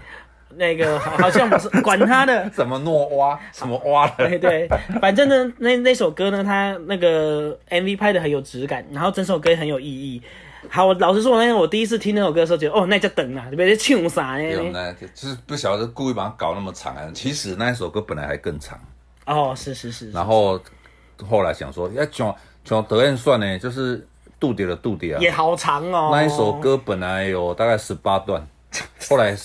[0.56, 2.50] 那个好好像不是，管他的。
[2.52, 3.38] 什么诺瓦？
[3.52, 4.28] 什么蛙的？
[4.28, 4.68] 对对，
[5.00, 10.20] 反正呢，那那首歌呢，它那个 MV 拍的很有质感，然后整首歌也很有意义。
[10.68, 13.76] 好，我老实说，我那天我第一次听那首歌的时候，觉得哦，那叫等啊，你别在？
[13.76, 14.70] 唱啥有呢？
[14.70, 17.08] 呢，就是不晓得故意把它搞那么长啊。
[17.14, 18.78] 其实那一首歌本来还更长，
[19.26, 20.60] 哦，是是是，然后
[21.28, 22.34] 后来想说，要像
[22.64, 24.06] 像德燕算呢，就是
[24.40, 26.10] 杜迪的杜迪啊，也好长哦。
[26.12, 28.44] 那一首歌本来有大概十八段，
[29.08, 29.36] 后来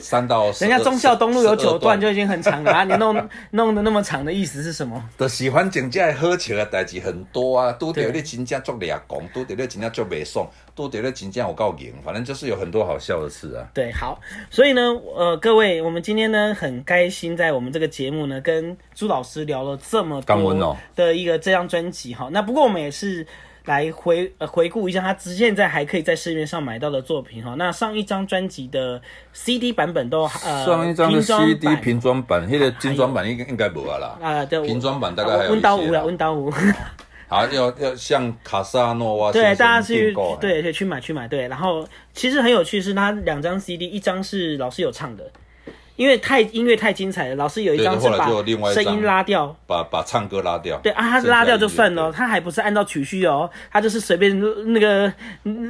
[0.00, 5.02] 删到人家忠孝东路有九段就就已经很长了啊，你弄 弄的那么长的意思是什么？
[5.18, 13.68] 就喜欢真正好笑的代志很多啊，拄着对你真正足俩讲，拄着你真正足袂爽，拄着你真正有够赢，反正就是有很多好笑的事啊。
[13.74, 14.18] 对，好，
[14.50, 14.80] 所以呢，
[15.14, 22.28] 呃，各位，我们今天呢很开心，在我们这个节目呢，跟朱老师聊了这么多的一个这张专辑哈。
[22.32, 23.26] 那不过我们也是
[23.68, 27.54] 来回呃回顾一下他现在还可以在市面上买到的作品哈。
[27.58, 29.00] 那上一张专辑的
[29.34, 34.18] CD 版本都呃上一张的 CD 版平装版，那个精装版应该应该无啊啦。
[34.22, 36.50] 啊，对，平装版大概还有温刀五了，温刀五。
[37.28, 45.30] 好，要要像卡萨诺瓦对，大家去对对去买去买对，然后其实很有趣是，它两张 CD，一张是老师有唱的，
[45.98, 48.28] 因为太音乐太精彩了，老师有一张是把
[48.72, 49.54] 声音拉掉。
[49.66, 50.78] 把把唱歌拉掉。
[50.78, 54.38] 对啊，他拉掉就算了，他还不是按照曲序哦，他就是随便
[54.72, 55.12] 那个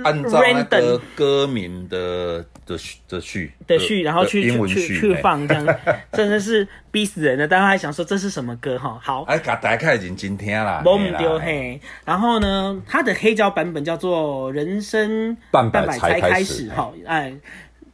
[0.05, 5.67] 按照那歌名的的序的序的序，然后去去去放这样，
[6.13, 7.49] 真的是逼死人了。
[7.49, 9.01] 但他还想说这是什么歌哈？
[9.03, 11.81] 好，哎，给大家认真听啦，我唔嘿啦丢嘿。
[12.05, 17.33] 然后呢，他的黑胶版本叫做《人生半百才才开始》始哈，哎，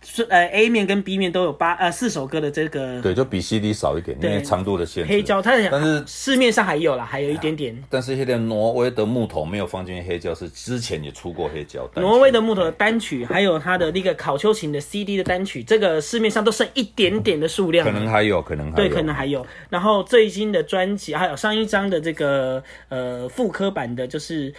[0.04, 5.10] 是呃 A 面跟 B 面都有八呃四首歌的这个对，就比 CD 少一点，因为长度的限制。
[5.10, 7.76] 黑胶，它的但是市面上还有啦，还有一点点。
[7.88, 11.88] 但是现在挪威的木头没有放进黑胶，是之前也出过黑胶。
[11.94, 19.44] 单曲挪威的木头的单曲，还有它的那个考秋琴的 CD 的单曲，这个市面上都剩一点点的数量，可能还有，可能还对，可能还有。
[19.70, 24.52] 然后最新的专辑，还有上一张的这个呃复刻版的，就是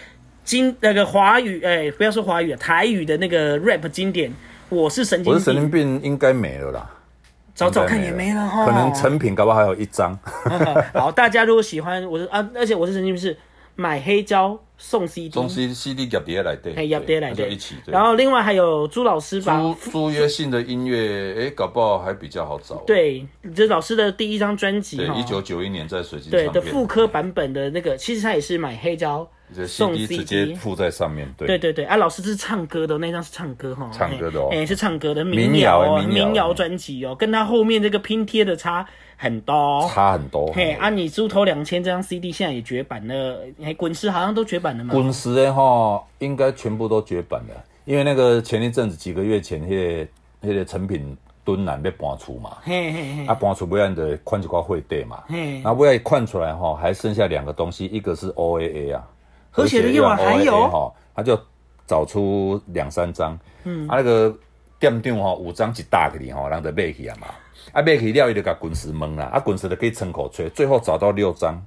[0.43, 4.31] 经那个华语，哎、不要说华语啊，台语的那个 rap 经典，
[4.69, 6.89] 我是神经我是神经病，应该没了啦。
[7.53, 8.65] 找找看也没了哈。
[8.65, 10.17] 可能成品搞不好还有一张。
[10.93, 13.37] 好，大家如果喜欢，我是啊，而且我是神经病是
[13.75, 17.75] 买黑胶送 CD，中 C CD 夹碟来对，嘿，要跌来对就一起。
[17.85, 22.75] 对然后另外还有朱老师把租租约性的音乐，哎，搞不好还比较好找。
[22.85, 29.27] 对，这老师的第一张专辑对，一九九一年在水晶对的复刻版本的那个，其实他也是买黑胶
[29.67, 31.31] 送 CD 直接附在上面。
[31.37, 38.85] 对对对对，啊，老师是唱歌的，那张是唱歌哈，唱歌的哦哎、哎是唱歌的民民谣哦，谣民谣民谣专辑哦，跟他后面这个拼贴的差
[39.17, 39.53] 很多。
[39.53, 39.89] 哦。
[39.93, 40.51] 差很多。
[40.53, 44.93] 嘿，啊，你猪头两千这张 CD 现在也绝版了，哎，滚石好像都绝版了嘛。
[44.93, 50.07] 滚石的哈，应该全部都绝版了，因为那个前一阵子几个月前，那个
[50.41, 55.61] 那个成品敦南被搬出嘛，嘿嘿嘿，啊搬出不然的宽一块会地嘛，嘿。
[55.61, 59.07] 然后尾岸款出来哈，还剩下两个东西，一个是 O A A 啊，
[59.51, 60.67] 和谐的夜晚还有？
[60.69, 61.39] 哈，他就
[61.87, 64.35] 找出两三张，嗯，啊那个
[64.79, 67.27] 店长吼五张一打给你吼，人就买去啊嘛，
[67.71, 71.61] 啊买去了伊就甲滚石问啦，啊滚石就可以窗口吹，最后找到六张。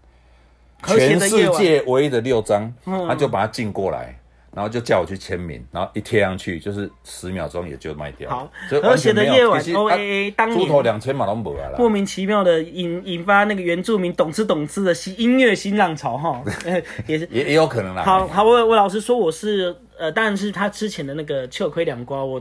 [0.86, 4.16] 全世界唯一的六张，他就把它进过来，
[4.55, 8.36] 然后就叫我去签名，然后一贴上去就是十秒钟也就卖掉了。
[8.36, 11.78] 好所以和谐的夜晚 OAA 啊当年猪头两千嘛都没啊啦。
[11.78, 18.05] 莫名其妙的引引发那个原住民懂吃懂吃的新音乐新浪潮哈， 呃也是也也有可能啦。
[18.05, 22.40] 好好，我我老实说，我是呃，当然是他之前的那个秋葵两瓜，我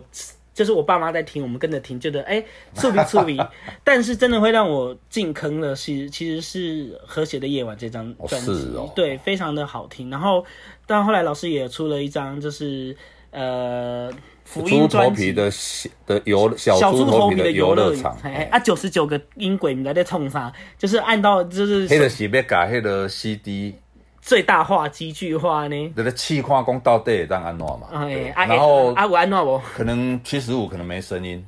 [0.57, 2.43] 就是我爸妈在听，我们跟着听，觉得哎，
[2.73, 3.37] 触鼻触鼻。
[3.85, 10.09] 但是真的会让我进坑的是，其实是《和谐的夜晚》这张专辑，是哦对，非常的好听。
[10.09, 10.43] 然后，
[10.87, 12.97] 但后来老师也出了一张，就是
[13.29, 14.11] 呃
[14.45, 15.27] 福音专辑。
[15.27, 20.51] 头皮的小的游小小猪猪头皮的游游乐场，乐哎啊，九十九个音轨，你在在冲啥？
[20.75, 23.75] 就是按到就是黑的是要改黑的 CD，
[24.27, 25.93] 最大化、极具化呢。
[25.95, 27.87] 那个气化工到底会当安怎嘛？
[28.35, 29.57] 然后啊，我安怎无？
[29.73, 31.41] 可能七十五可能没声音，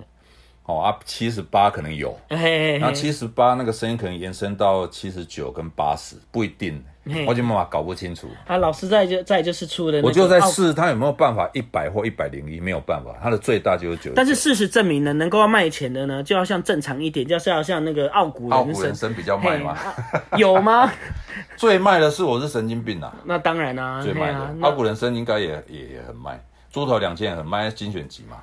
[0.64, 8.28] 哦啊，七十八可能有，然后七十八那个声音可能延伸到七十九跟八十，不一定嘿，我就慢慢搞不清楚。
[8.48, 14.12] 啊，老师在就在就是出的那个我就在奥试他有没有办法一百或一百零一，没有办法，他的最大就是九。
[14.16, 19.96] 但是事实证明呢，能够要卖钱的呢，就要像正常一点，就是要像那个傲骨傲人参骨人生比较卖嘛，啊
[20.38, 20.92] 有吗？
[21.56, 24.56] 最卖的是我是神经病啊，那当然啊，最卖的。
[24.62, 26.42] 傲骨人生应该也也也很卖，
[26.72, 28.38] 猪头两千也很卖，精选集嘛，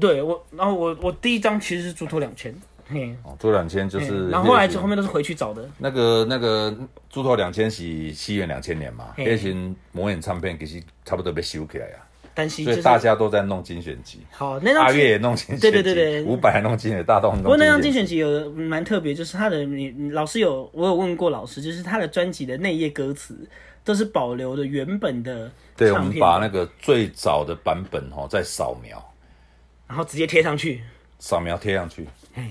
[0.00, 2.54] 对我，然后我我第一张其实是猪头两千，
[2.88, 6.74] 嘿，哦，猪两千就是，然后后来就后面都是回去找的，那个那个
[7.10, 12.00] 猪头两千是西元两千年嘛，嘿那群魔眼唱片其实差不多被修起来啊，
[12.34, 17.42] 担心就是所以大家都在弄精选集，好那张阿月也弄精选集，对对对对五百弄精选，大东弄。
[17.42, 23.36] 不过那张精选集有蛮特别，就是他的你你老师有我有问过老师，就是他的专辑的内页歌词
[23.84, 29.12] 都是保留的原本的对，我唱片们把那个最早的版本哦再扫描，
[29.86, 30.82] 然后直接贴上去
[31.18, 32.06] 扫描贴上去，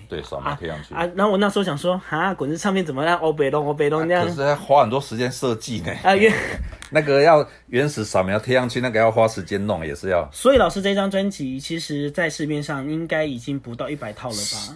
[0.08, 0.94] 对，扫描贴上去。
[0.94, 1.08] 啊。
[1.16, 5.92] 然后我那时候想说，哈，滚石唱片怎么让欧北东欧北东这样可是要花很多时间设计呢。
[6.04, 6.16] 啊？
[6.16, 6.34] 原
[6.90, 10.28] 那个要原始扫描贴上去，那个要花时间弄，也是要。
[10.32, 14.76] 所以老师这张专辑，其实在市面上应该已经不到一百套了吧？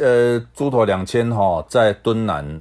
[0.00, 2.60] 呃，猪头两千哈，在敦南，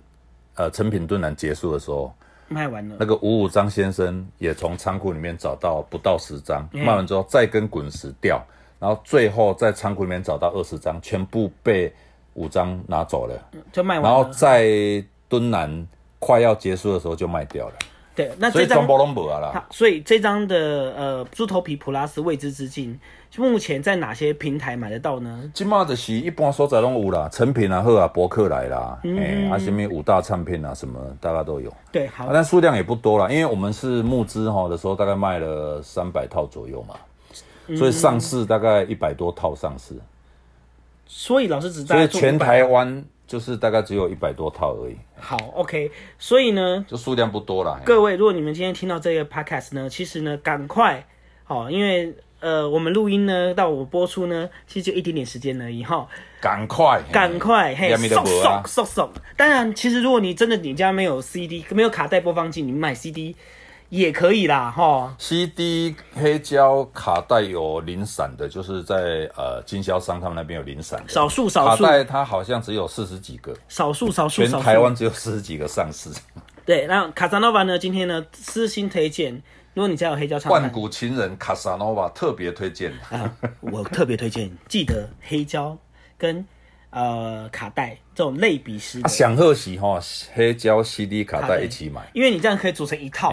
[0.53, 2.13] 呃，成品敦南结束的时候，
[2.47, 8.45] 卖完了那，个五五张先生也从仓库里面找到不到十张，嗯卖完之后再跟滚石调，
[8.79, 11.93] 然后最后在仓库里面找到二十张，全部被
[12.33, 13.35] 五张拿走了，
[13.71, 14.29] 就卖完然后。
[14.31, 15.85] 在敦南
[16.19, 17.73] 快要结束的时候就卖掉了，
[18.15, 19.51] 对，那这张所以全部都没啊啦。
[19.53, 20.55] 好，所以这张的
[20.95, 22.97] 呃猪头皮普拉斯未知之境，
[23.35, 25.51] 目前在哪些平台买得到呢？
[25.53, 36.99] 今嘛就是一般所在拢有啦，成品啊、好啊、博客来啦，嗯哎、啊什么五大唱片啊，什么大家都有，对，啊好，但数量也不多啦，因为我们是募资哈的时候，大概卖了三百套左右嘛，嗯
[37.75, 39.95] 所以上市大概一百多套上市，
[41.05, 47.79] 所以老师只在所概做500以全台湾就是大概只有一百多套而已，好 OK，所以呢，就数量不多了。
[47.83, 51.05] 各位，如果你们今天听到这个 podcast 呢，其实呢，赶快
[51.47, 56.07] 哦，因为呃，我们录音呢到我播出呢，其实就一点点时间而已哈，
[56.39, 57.11] 赶快，嘿。
[57.11, 59.09] 赶快嘿，送送送送。
[59.35, 63.35] 当然，其实如果你真的你家没有 CD，没有卡带播放器，你买 CD
[63.89, 65.15] 也可以啦哈。
[65.17, 76.09] CD 黑胶卡带有零散的，就是在呃经销商他们那边有零散的，少数少数卡带它好像只有四十几个，少数少数，全台湾只有四十几个上市。
[76.65, 77.79] 对，那卡萨诺瓦呢？
[77.79, 79.33] 今天呢，私心推荐，
[79.73, 85.77] 如果你家有黑胶唱片万，古情人卡萨诺瓦特别推荐，啊，我特别推荐，记得黑胶
[86.17, 86.45] 跟
[86.97, 89.99] 呃卡带这种类比式的啊，想贺喜哈
[90.33, 93.31] 黑胶 CD 卡卡带带一起买，因为你这样可以组成一套。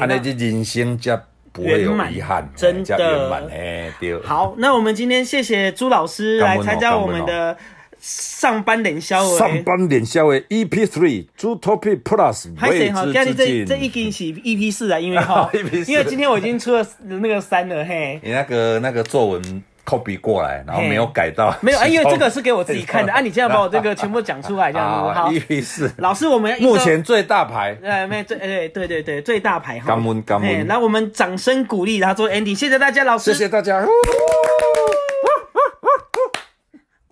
[0.00, 1.20] 安尼这人生才
[1.52, 4.18] 不会有遗憾，真的圆满哎对。
[4.22, 7.54] 好，那我们今天谢谢朱老师来参加我们的
[7.98, 9.38] 上班连宵诶。
[9.38, 13.02] 上班脸笑的 EP Three 猪头皮 Plus 拍谁哈？
[13.04, 13.90] 未今天这这一境。
[13.90, 15.50] 定是 EP 四啊，因为哈
[15.86, 18.18] 因为今天我已经出了那个三了嘿。
[18.24, 25.30] 你那个那个作文 copy 过来，然后没有改到，没有啊， 因为这个是给我自己看的 啊，你现在把我这个全部讲出来，这样 好。
[25.30, 27.76] EP 四，老师，我们目前最大牌。
[27.82, 33.84] 呃，没最哎对对对最大牌哈，感恩感恩嘿那我们掌声鼓励他做 ending，谢谢大家，老师，谢谢大家。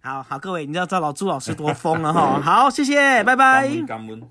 [0.02, 3.68] 好好各位，你知道知道老朱老师多疯了哈，好，谢谢，拜拜。
[3.86, 4.30] 感恩。